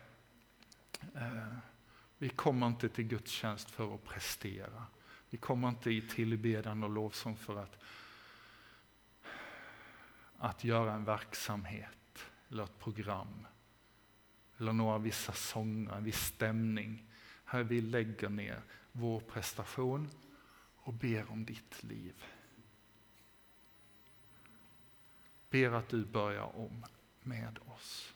[1.14, 1.56] Eh,
[2.18, 4.86] vi kommer inte till gudstjänst för att prestera.
[5.30, 7.78] Vi kommer inte i tillbedjan och lovsång för att,
[10.38, 13.46] att göra en verksamhet eller ett program.
[14.58, 17.04] Eller några vissa sånger, en viss stämning.
[17.44, 18.62] Här vi lägger ner
[18.92, 20.10] vår prestation
[20.76, 22.24] och ber om ditt liv.
[25.50, 26.84] Ber att du börjar om
[27.22, 28.14] med oss.